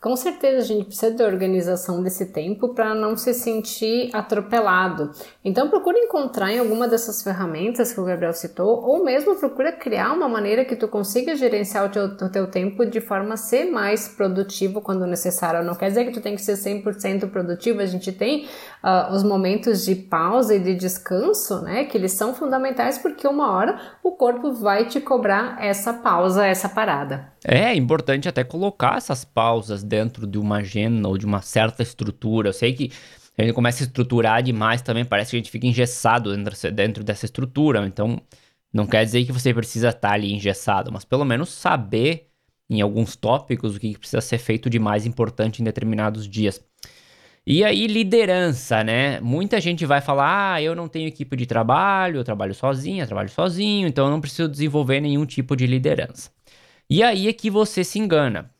Com 0.02 0.16
certeza 0.16 0.58
a 0.58 0.66
gente 0.66 0.86
precisa 0.86 1.12
de 1.12 1.22
organização 1.22 2.02
desse 2.02 2.34
tempo 2.34 2.70
para 2.70 2.96
não 2.96 3.16
se 3.16 3.36
sentir 3.36 4.10
atropelado. 4.12 5.12
Então 5.46 5.70
procura 5.70 5.96
encontrar 5.96 6.52
em 6.52 6.58
alguma 6.58 6.88
dessas 6.88 7.22
ferramentas 7.22 7.94
que 7.94 8.00
o 8.00 8.04
Gabriel 8.04 8.34
citou, 8.34 8.84
ou 8.84 9.06
mesmo 9.06 9.36
procura 9.36 9.72
criar 9.72 10.12
uma 10.12 10.28
maneira 10.28 10.66
que 10.66 10.76
tu 10.76 10.88
consiga 10.88 11.36
gerenciar 11.36 11.86
o 11.86 11.90
teu, 11.90 12.06
o 12.06 12.30
teu 12.30 12.48
tempo 12.48 12.84
de 12.84 13.00
forma 13.00 13.36
a 13.36 13.38
ser 13.38 13.66
mais 13.66 14.08
produtivo 14.08 14.82
quando 14.82 15.06
necessário. 15.06 15.64
Não 15.64 15.76
quer 15.76 15.90
dizer 15.90 16.06
que 16.06 16.14
tu 16.14 16.20
tem 16.20 16.36
que 16.36 16.42
ser 16.42 16.54
100% 16.54 17.30
produtivo, 17.30 17.80
a 17.80 17.86
gente 17.86 18.12
tem 18.12 18.48
uh, 18.84 19.14
os 19.14 19.22
momentos 19.22 19.86
de 19.86 19.94
pausa 19.94 20.56
e 20.56 20.60
de 20.60 20.74
descanso, 20.74 21.62
né, 21.62 21.84
que 21.84 21.96
eles 21.96 22.14
são 22.14 22.34
fundamentais 22.34 22.98
porque 22.98 23.28
uma 23.28 23.52
hora 23.52 23.80
o 24.04 24.14
corpo 24.14 24.52
vai 24.52 24.88
te 24.88 25.00
cobrar 25.00 25.64
essa 25.64 25.94
pausa, 25.94 26.44
essa 26.44 26.68
parada. 26.68 27.30
É 27.44 27.74
importante 27.76 28.30
até 28.30 28.44
colocar 28.44 28.98
essas 28.98 29.26
pausas 29.26 29.84
dentro 29.92 30.26
de 30.26 30.38
uma 30.40 30.58
agenda 30.58 31.08
ou 31.08 31.18
de 31.18 31.26
uma 31.26 31.42
certa 31.42 31.84
estrutura. 31.84 32.50
Eu 32.50 32.54
sei 32.54 32.74
que 32.74 32.92
a 33.38 33.44
gente 33.44 33.54
começa 33.54 33.84
a 33.84 33.86
estruturar 33.86 34.42
demais 34.42 34.82
também, 34.82 35.04
parece 35.04 35.32
que 35.32 35.38
a 35.38 35.40
gente 35.40 35.52
fica 35.52 35.68
engessado 35.68 36.36
dentro, 36.36 36.72
dentro 36.72 37.04
dessa 37.04 37.26
estrutura. 37.26 37.86
Então, 37.86 38.22
não 38.74 38.88
quer 38.88 39.04
dizer 39.04 39.26
que 39.26 39.32
você 39.32 39.54
precisa 39.54 39.90
estar 39.90 40.14
ali 40.14 40.32
engessado, 40.34 40.92
mas 40.92 41.04
pelo 41.04 41.26
menos 41.26 41.50
saber 41.50 42.28
em 42.70 42.80
alguns 42.82 43.18
tópicos 43.18 43.76
o 43.76 43.80
que 43.80 43.98
precisa 43.98 44.22
ser 44.22 44.38
feito 44.38 44.70
de 44.70 44.80
mais 44.80 45.06
importante 45.06 45.62
em 45.62 45.66
determinados 45.66 46.28
dias. 46.28 46.64
E 47.46 47.64
aí, 47.64 47.88
liderança, 47.88 48.84
né? 48.84 49.20
Muita 49.20 49.60
gente 49.60 49.86
vai 49.86 50.00
falar: 50.00 50.54
ah, 50.54 50.62
eu 50.62 50.76
não 50.76 50.88
tenho 50.88 51.08
equipe 51.08 51.36
de 51.36 51.46
trabalho, 51.46 52.20
eu 52.20 52.24
trabalho 52.24 52.54
sozinho, 52.54 53.04
eu 53.04 53.08
trabalho 53.08 53.30
sozinho, 53.30 53.88
então 53.88 54.06
eu 54.06 54.12
não 54.12 54.22
preciso 54.22 54.48
desenvolver 54.48 55.02
nenhum 55.02 55.26
tipo 55.26 55.56
de 55.56 55.66
liderança. 55.66 56.30
E 56.90 57.02
aí 57.04 57.28
é 57.28 57.34
que 57.34 57.50
você 57.50 57.84
se 57.84 58.00
engana. 58.00 58.51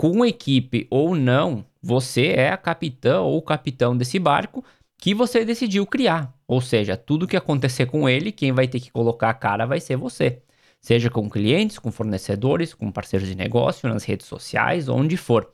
Com 0.00 0.24
equipe 0.24 0.86
ou 0.88 1.14
não, 1.14 1.62
você 1.82 2.28
é 2.28 2.48
a 2.48 2.56
capitã 2.56 3.20
ou 3.20 3.36
o 3.36 3.42
capitão 3.42 3.94
desse 3.94 4.18
barco 4.18 4.64
que 4.96 5.14
você 5.14 5.44
decidiu 5.44 5.84
criar. 5.84 6.32
Ou 6.48 6.62
seja, 6.62 6.96
tudo 6.96 7.26
que 7.26 7.36
acontecer 7.36 7.84
com 7.84 8.08
ele, 8.08 8.32
quem 8.32 8.50
vai 8.50 8.66
ter 8.66 8.80
que 8.80 8.90
colocar 8.90 9.28
a 9.28 9.34
cara 9.34 9.66
vai 9.66 9.78
ser 9.78 9.96
você. 9.96 10.40
Seja 10.80 11.10
com 11.10 11.28
clientes, 11.28 11.78
com 11.78 11.92
fornecedores, 11.92 12.72
com 12.72 12.90
parceiros 12.90 13.28
de 13.28 13.34
negócio, 13.34 13.90
nas 13.90 14.02
redes 14.04 14.24
sociais, 14.24 14.88
onde 14.88 15.18
for. 15.18 15.46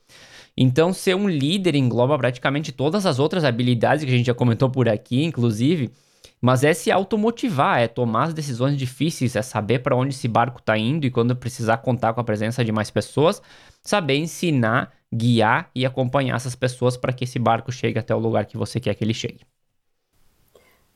Então, 0.56 0.92
ser 0.92 1.16
um 1.16 1.28
líder 1.28 1.74
engloba 1.74 2.16
praticamente 2.16 2.70
todas 2.70 3.04
as 3.04 3.18
outras 3.18 3.42
habilidades 3.42 4.04
que 4.04 4.12
a 4.12 4.16
gente 4.16 4.26
já 4.26 4.35
comentou 4.35 4.70
por 4.70 4.88
aqui, 4.88 5.24
inclusive, 5.24 5.90
mas 6.40 6.62
é 6.62 6.72
se 6.72 6.92
automotivar, 6.92 7.80
é 7.80 7.88
tomar 7.88 8.28
as 8.28 8.35
decisões 8.35 8.76
difíceis, 8.76 9.35
é 9.35 9.42
saber 9.42 9.80
para 9.80 9.96
onde 9.96 10.14
esse 10.14 10.28
barco 10.28 10.61
está 10.61 10.78
indo 10.78 11.04
e 11.04 11.11
quando 11.11 11.35
precisar 11.35 11.78
contar 11.78 12.12
com 12.14 12.20
a 12.20 12.24
presença 12.24 12.64
de 12.64 12.70
mais 12.70 12.92
pessoas, 12.92 13.42
saber 13.88 14.16
ensinar, 14.16 14.92
guiar 15.14 15.70
e 15.75 15.87
acompanhar 15.87 16.37
essas 16.37 16.55
pessoas 16.55 16.96
para 16.96 17.12
que 17.12 17.25
esse 17.25 17.38
barco 17.38 17.72
chegue 17.72 17.99
até 17.99 18.14
o 18.14 18.18
lugar 18.18 18.46
que 18.46 18.57
você 18.57 18.81
quer 18.81 18.94
que 18.94 19.05
ele 19.05 19.14
chegue. 19.14 19.40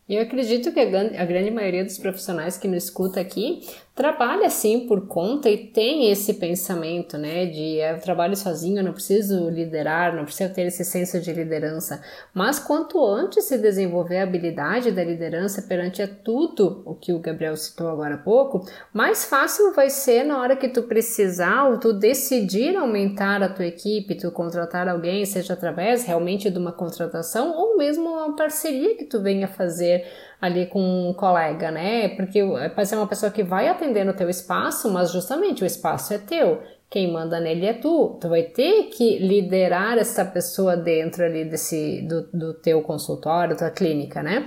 Eu 0.09 0.23
acredito 0.23 0.73
que 0.73 0.81
a 0.81 1.25
grande 1.25 1.53
maioria 1.53 1.85
dos 1.85 1.97
profissionais 1.97 2.59
que 2.59 2.67
nos 2.67 2.85
escuta 2.85 3.21
aqui 3.21 3.61
trabalha 3.95 4.47
assim 4.47 4.87
por 4.87 5.07
conta 5.07 5.51
e 5.51 5.59
tem 5.59 6.11
esse 6.11 6.35
pensamento, 6.35 7.19
né, 7.19 7.47
de 7.47 7.77
eu 7.77 8.01
trabalho 8.01 8.37
sozinho, 8.37 8.79
eu 8.79 8.85
não 8.85 8.93
preciso 8.93 9.51
liderar, 9.51 10.15
não 10.15 10.25
preciso 10.25 10.55
ter 10.55 10.63
esse 10.63 10.85
senso 10.85 11.21
de 11.21 11.33
liderança. 11.33 12.03
Mas 12.33 12.59
quanto 12.59 13.05
antes 13.05 13.45
se 13.45 13.59
desenvolver 13.59 14.19
a 14.19 14.23
habilidade 14.23 14.91
da 14.91 15.05
liderança 15.05 15.63
perante 15.63 16.01
a 16.01 16.09
tudo 16.09 16.83
o 16.87 16.95
que 16.95 17.13
o 17.13 17.19
Gabriel 17.19 17.57
citou 17.57 17.89
agora 17.89 18.15
há 18.15 18.19
pouco, 18.19 18.65
mais 18.93 19.25
fácil 19.25 19.75
vai 19.75 19.91
ser 19.91 20.25
na 20.25 20.41
hora 20.41 20.57
que 20.57 20.69
tu 20.69 20.85
precisar 20.85 21.69
ou 21.69 21.79
tu 21.79 21.93
decidir 21.93 22.77
aumentar 22.77 23.43
a 23.43 23.49
tua 23.49 23.67
equipe, 23.67 24.15
tu 24.15 24.31
contratar 24.31 24.89
alguém, 24.89 25.27
seja 25.27 25.53
através 25.53 26.05
realmente 26.05 26.49
de 26.49 26.59
uma 26.59 26.73
contratação 26.73 27.55
ou 27.55 27.77
mesmo 27.77 28.09
uma 28.09 28.35
parceria 28.35 28.97
que 28.97 29.05
tu 29.05 29.21
venha 29.21 29.49
fazer 29.49 30.07
ali 30.41 30.67
com 30.67 31.11
um 31.11 31.13
colega, 31.13 31.71
né? 31.71 32.09
Porque 32.11 32.41
pode 32.75 32.89
ser 32.89 32.97
uma 32.97 33.07
pessoa 33.07 33.31
que 33.31 33.43
vai 33.43 33.69
atender 33.69 34.05
no 34.05 34.15
teu 34.15 34.31
espaço, 34.31 34.91
mas 34.91 35.13
justamente 35.13 35.63
o 35.63 35.67
espaço 35.67 36.15
é 36.15 36.19
teu. 36.19 36.63
Quem 36.89 37.13
manda 37.13 37.39
nele 37.39 37.67
é 37.67 37.75
tu. 37.75 38.19
Tu 38.21 38.29
vai 38.29 38.43
ter 38.43 38.85
que 38.85 39.19
liderar 39.19 39.99
essa 39.99 40.25
pessoa 40.25 40.77
dentro 40.77 41.25
ali 41.25 41.45
desse 41.45 42.03
do, 42.03 42.23
do 42.33 42.55
teu 42.55 42.83
consultório, 42.83 43.57
tua 43.57 43.71
clínica, 43.71 44.23
né? 44.23 44.47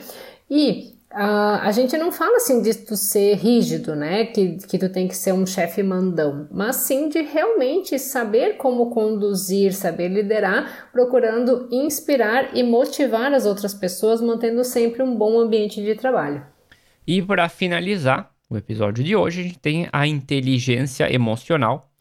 E 0.49 0.92
Uh, 1.13 1.61
a 1.61 1.71
gente 1.71 1.95
não 1.95 2.11
fala 2.11 2.37
assim 2.37 2.59
de 2.59 2.73
tu 2.73 2.97
ser 2.97 3.35
rígido, 3.35 3.95
né? 3.95 4.25
Que, 4.25 4.57
que 4.57 4.79
tu 4.79 4.89
tem 4.89 5.07
que 5.07 5.15
ser 5.15 5.31
um 5.31 5.45
chefe 5.45 5.83
mandão, 5.83 6.47
mas 6.51 6.77
sim 6.77 7.07
de 7.07 7.21
realmente 7.21 7.99
saber 7.99 8.57
como 8.57 8.89
conduzir, 8.89 9.75
saber 9.75 10.07
liderar, 10.07 10.89
procurando 10.91 11.67
inspirar 11.71 12.57
e 12.57 12.63
motivar 12.63 13.31
as 13.31 13.45
outras 13.45 13.75
pessoas, 13.75 14.21
mantendo 14.21 14.63
sempre 14.63 15.03
um 15.03 15.15
bom 15.15 15.39
ambiente 15.39 15.83
de 15.83 15.93
trabalho. 15.93 16.43
E 17.05 17.21
para 17.21 17.47
finalizar 17.47 18.31
o 18.49 18.57
episódio 18.57 19.03
de 19.03 19.15
hoje, 19.15 19.41
a 19.41 19.43
gente 19.43 19.59
tem 19.59 19.87
a 19.93 20.07
inteligência 20.07 21.13
emocional, 21.13 21.92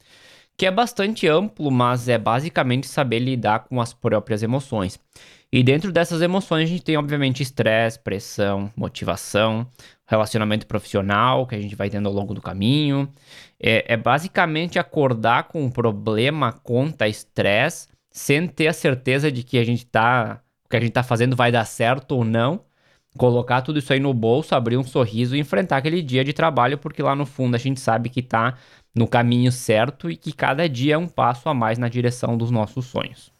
que 0.57 0.67
é 0.67 0.71
bastante 0.71 1.27
amplo, 1.27 1.71
mas 1.71 2.09
é 2.09 2.19
basicamente 2.19 2.87
saber 2.87 3.19
lidar 3.19 3.61
com 3.61 3.81
as 3.81 3.93
próprias 3.93 4.43
emoções. 4.43 4.99
E 5.53 5.63
dentro 5.63 5.93
dessas 5.93 6.23
emoções 6.23 6.65
a 6.65 6.67
gente 6.67 6.83
tem, 6.83 6.97
obviamente, 6.97 7.43
estresse, 7.43 7.99
pressão, 7.99 8.73
motivação, 8.75 9.67
relacionamento 10.07 10.67
profissional 10.67 11.47
que 11.47 11.55
a 11.55 11.61
gente 11.61 11.77
vai 11.77 11.91
tendo 11.91 12.09
ao 12.09 12.15
longo 12.15 12.33
do 12.33 12.41
caminho. 12.41 13.07
É, 13.61 13.93
é 13.93 13.97
basicamente 13.97 14.79
acordar 14.79 15.45
com 15.45 15.67
o 15.67 15.71
problema, 15.71 16.53
conta, 16.53 17.07
estresse, 17.07 17.89
sem 18.11 18.47
ter 18.47 18.69
a 18.69 18.73
certeza 18.73 19.31
de 19.31 19.43
que 19.43 19.59
a 19.59 19.65
gente 19.65 19.85
tá. 19.85 20.41
O 20.65 20.69
que 20.71 20.77
a 20.77 20.81
gente 20.81 20.93
tá 20.93 21.03
fazendo 21.03 21.37
vai 21.37 21.53
dar 21.53 21.67
certo 21.67 22.13
ou 22.13 22.25
não. 22.25 22.65
Colocar 23.19 23.61
tudo 23.61 23.79
isso 23.79 23.93
aí 23.93 24.01
no 24.01 24.15
bolso, 24.15 24.55
abrir 24.55 24.79
um 24.79 24.83
sorriso 24.83 25.37
e 25.37 25.39
enfrentar 25.39 25.77
aquele 25.77 26.01
dia 26.01 26.25
de 26.25 26.33
trabalho, 26.33 26.79
porque 26.79 27.03
lá 27.03 27.15
no 27.15 27.27
fundo 27.27 27.55
a 27.55 27.59
gente 27.59 27.79
sabe 27.79 28.09
que 28.09 28.23
tá 28.23 28.57
no 28.95 29.09
caminho 29.09 29.51
certo 29.51 30.11
e 30.11 30.17
que 30.17 30.33
cada 30.33 30.69
dia 30.69 30.95
é 30.95 30.99
um 30.99 31.09
passo 31.09 31.49
a 31.49 31.55
mais 31.55 31.79
na 31.79 31.89
direção 31.89 32.37
dos 32.37 32.51
nossos 32.51 32.87
sonhos. 32.87 33.33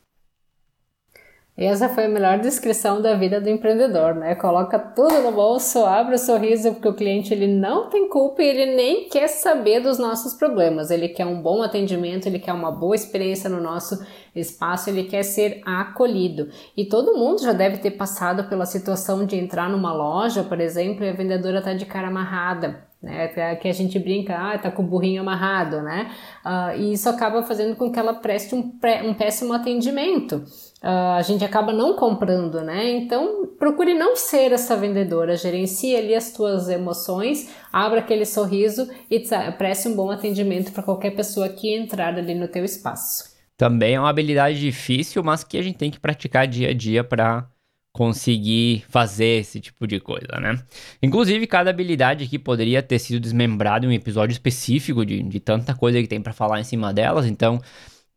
Essa 1.55 1.91
foi 1.91 2.07
a 2.07 2.09
melhor 2.09 2.39
descrição 2.39 3.03
da 3.03 3.15
vida 3.15 3.39
do 3.39 3.51
empreendedor, 3.51 4.15
né? 4.15 4.35
Coloca 4.35 4.79
tudo 4.79 5.21
no 5.21 5.33
bolso, 5.33 5.85
abre 5.85 6.15
o 6.15 6.19
sorriso, 6.19 6.73
porque 6.73 6.89
o 6.89 6.95
cliente 6.95 7.35
ele 7.35 7.47
não 7.47 7.91
tem 7.91 8.09
culpa 8.09 8.43
e 8.43 8.49
ele 8.49 8.75
nem 8.75 9.07
quer 9.11 9.29
saber 9.29 9.81
dos 9.81 9.99
nossos 9.99 10.33
problemas. 10.33 10.91
Ele 10.91 11.11
quer 11.11 11.27
um 11.27 11.43
bom 11.43 11.63
atendimento, 11.63 12.27
ele 12.27 12.39
quer 12.39 12.55
uma 12.55 12.73
boa 12.73 12.95
experiência 12.95 13.51
no 13.51 13.61
nosso 13.61 14.03
espaço, 14.35 14.89
ele 14.89 15.05
quer 15.05 15.25
ser 15.25 15.61
acolhido. 15.67 16.49
E 16.75 16.87
todo 16.87 17.19
mundo 17.19 17.43
já 17.43 17.53
deve 17.53 17.77
ter 17.77 17.91
passado 17.93 18.49
pela 18.49 18.65
situação 18.65 19.27
de 19.27 19.37
entrar 19.37 19.69
numa 19.69 19.93
loja, 19.93 20.43
por 20.43 20.59
exemplo, 20.59 21.05
e 21.05 21.11
a 21.11 21.13
vendedora 21.13 21.61
tá 21.61 21.75
de 21.75 21.85
cara 21.85 22.09
amarrada 22.09 22.92
né? 23.03 23.57
Que 23.57 23.69
a 23.69 23.73
gente 23.73 23.99
brinca, 23.99 24.37
ah, 24.37 24.59
tá 24.59 24.71
com 24.71 24.83
o 24.83 24.87
burrinho 24.87 25.23
amarrado, 25.23 25.83
né? 25.83 26.13
Uh, 26.45 26.81
e 26.81 26.93
isso 26.93 27.09
acaba 27.09 27.43
fazendo 27.43 27.75
com 27.75 27.91
que 27.91 27.99
ela 27.99 28.15
preste 28.15 28.55
um, 28.55 28.73
um 29.05 29.15
péssimo 29.15 29.53
atendimento. 29.53 30.45
Uh, 30.83 31.17
a 31.17 31.23
gente 31.23 31.45
acaba 31.45 31.73
não 31.73 31.97
comprando, 31.97 32.61
né? 32.61 32.91
Então, 32.93 33.47
procure 33.59 33.95
não 33.95 34.15
ser 34.17 34.53
essa 34.53 34.77
vendedora, 34.77 35.37
gerencie 35.37 35.97
ali 35.97 36.15
as 36.15 36.33
tuas 36.33 36.69
emoções, 36.69 37.51
abra 37.73 38.01
aquele 38.01 38.25
sorriso 38.25 38.89
e 39.11 39.21
preste 39.59 39.89
um 39.89 39.97
bom 39.97 40.11
atendimento 40.11 40.73
para 40.73 40.83
qualquer 40.83 41.11
pessoa 41.13 41.49
que 41.49 41.75
entrar 41.75 42.15
ali 42.15 42.35
no 42.35 42.49
teu 42.49 42.65
espaço. 42.65 43.33
Também 43.57 43.95
é 43.95 44.01
uma 44.01 44.11
habilidade 44.11 44.59
difícil, 44.59 45.23
mas 45.23 45.45
que 45.45 45.57
a 45.57 45.63
gente 45.63 45.79
tem 45.79 45.91
que 45.91 46.01
praticar 46.01 46.49
dia 46.49 46.71
a 46.71 46.75
dia 46.75 47.05
para 47.05 47.47
conseguir 47.93 48.85
fazer 48.89 49.41
esse 49.41 49.61
tipo 49.61 49.87
de 49.87 50.01
coisa, 50.01 50.41
né? 50.41 50.59
Inclusive, 51.03 51.47
cada 51.47 51.71
habilidade 51.71 52.25
aqui 52.25 52.39
poderia 52.39 52.83
ter 52.83 52.99
sido 52.99 53.21
desmembrada 53.21 53.85
em 53.85 53.89
um 53.89 53.93
episódio 53.93 54.33
específico 54.33 55.05
de, 55.05 55.23
de 55.23 55.41
tanta 55.41 55.75
coisa 55.75 56.01
que 56.01 56.09
tem 56.09 56.21
para 56.21 56.33
falar 56.33 56.59
em 56.61 56.65
cima 56.65 56.93
delas, 56.93 57.27
então 57.27 57.61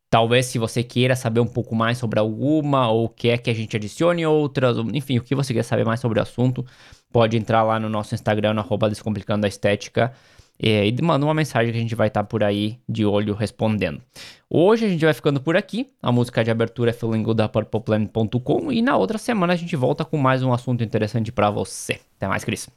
talvez 0.09 0.45
se 0.45 0.57
você 0.57 0.81
queira 0.81 1.15
saber 1.15 1.41
um 1.41 1.47
pouco 1.47 1.75
mais 1.75 1.97
sobre 1.97 2.19
alguma 2.19 2.89
ou 2.89 3.09
quer 3.09 3.37
que 3.39 3.49
a 3.49 3.53
gente 3.53 3.75
adicione 3.75 4.25
outras, 4.25 4.77
enfim, 4.93 5.17
o 5.17 5.21
que 5.21 5.35
você 5.35 5.53
quer 5.53 5.63
saber 5.63 5.83
mais 5.83 5.99
sobre 5.99 6.19
o 6.19 6.21
assunto, 6.21 6.65
pode 7.11 7.35
entrar 7.35 7.63
lá 7.63 7.77
no 7.77 7.89
nosso 7.89 8.15
Instagram, 8.15 8.53
no 8.53 8.61
arroba 8.61 8.89
Descomplicando 8.89 9.45
a 9.45 9.49
Estética, 9.49 10.13
é, 10.61 10.87
e 10.87 11.01
manda 11.01 11.25
uma 11.25 11.33
mensagem 11.33 11.71
que 11.71 11.77
a 11.77 11.81
gente 11.81 11.95
vai 11.95 12.07
estar 12.07 12.23
tá 12.23 12.27
por 12.27 12.43
aí 12.43 12.79
de 12.87 13.05
olho 13.05 13.33
respondendo. 13.33 14.01
Hoje 14.49 14.85
a 14.85 14.89
gente 14.89 15.03
vai 15.03 15.13
ficando 15.13 15.41
por 15.41 15.57
aqui. 15.57 15.91
A 16.01 16.11
música 16.11 16.43
de 16.43 16.51
abertura 16.51 16.91
é 16.91 16.93
Feeling 16.93 17.23
Good 17.23 17.37
da 17.37 17.49
PurplePlanet.com 17.49 18.71
e 18.71 18.81
na 18.81 18.95
outra 18.95 19.17
semana 19.17 19.53
a 19.53 19.55
gente 19.55 19.75
volta 19.75 20.05
com 20.05 20.17
mais 20.17 20.43
um 20.43 20.53
assunto 20.53 20.83
interessante 20.83 21.31
para 21.31 21.49
você. 21.49 21.99
Até 22.17 22.27
mais, 22.27 22.43
Cris. 22.43 22.69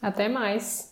Até 0.00 0.28
mais. 0.28 0.91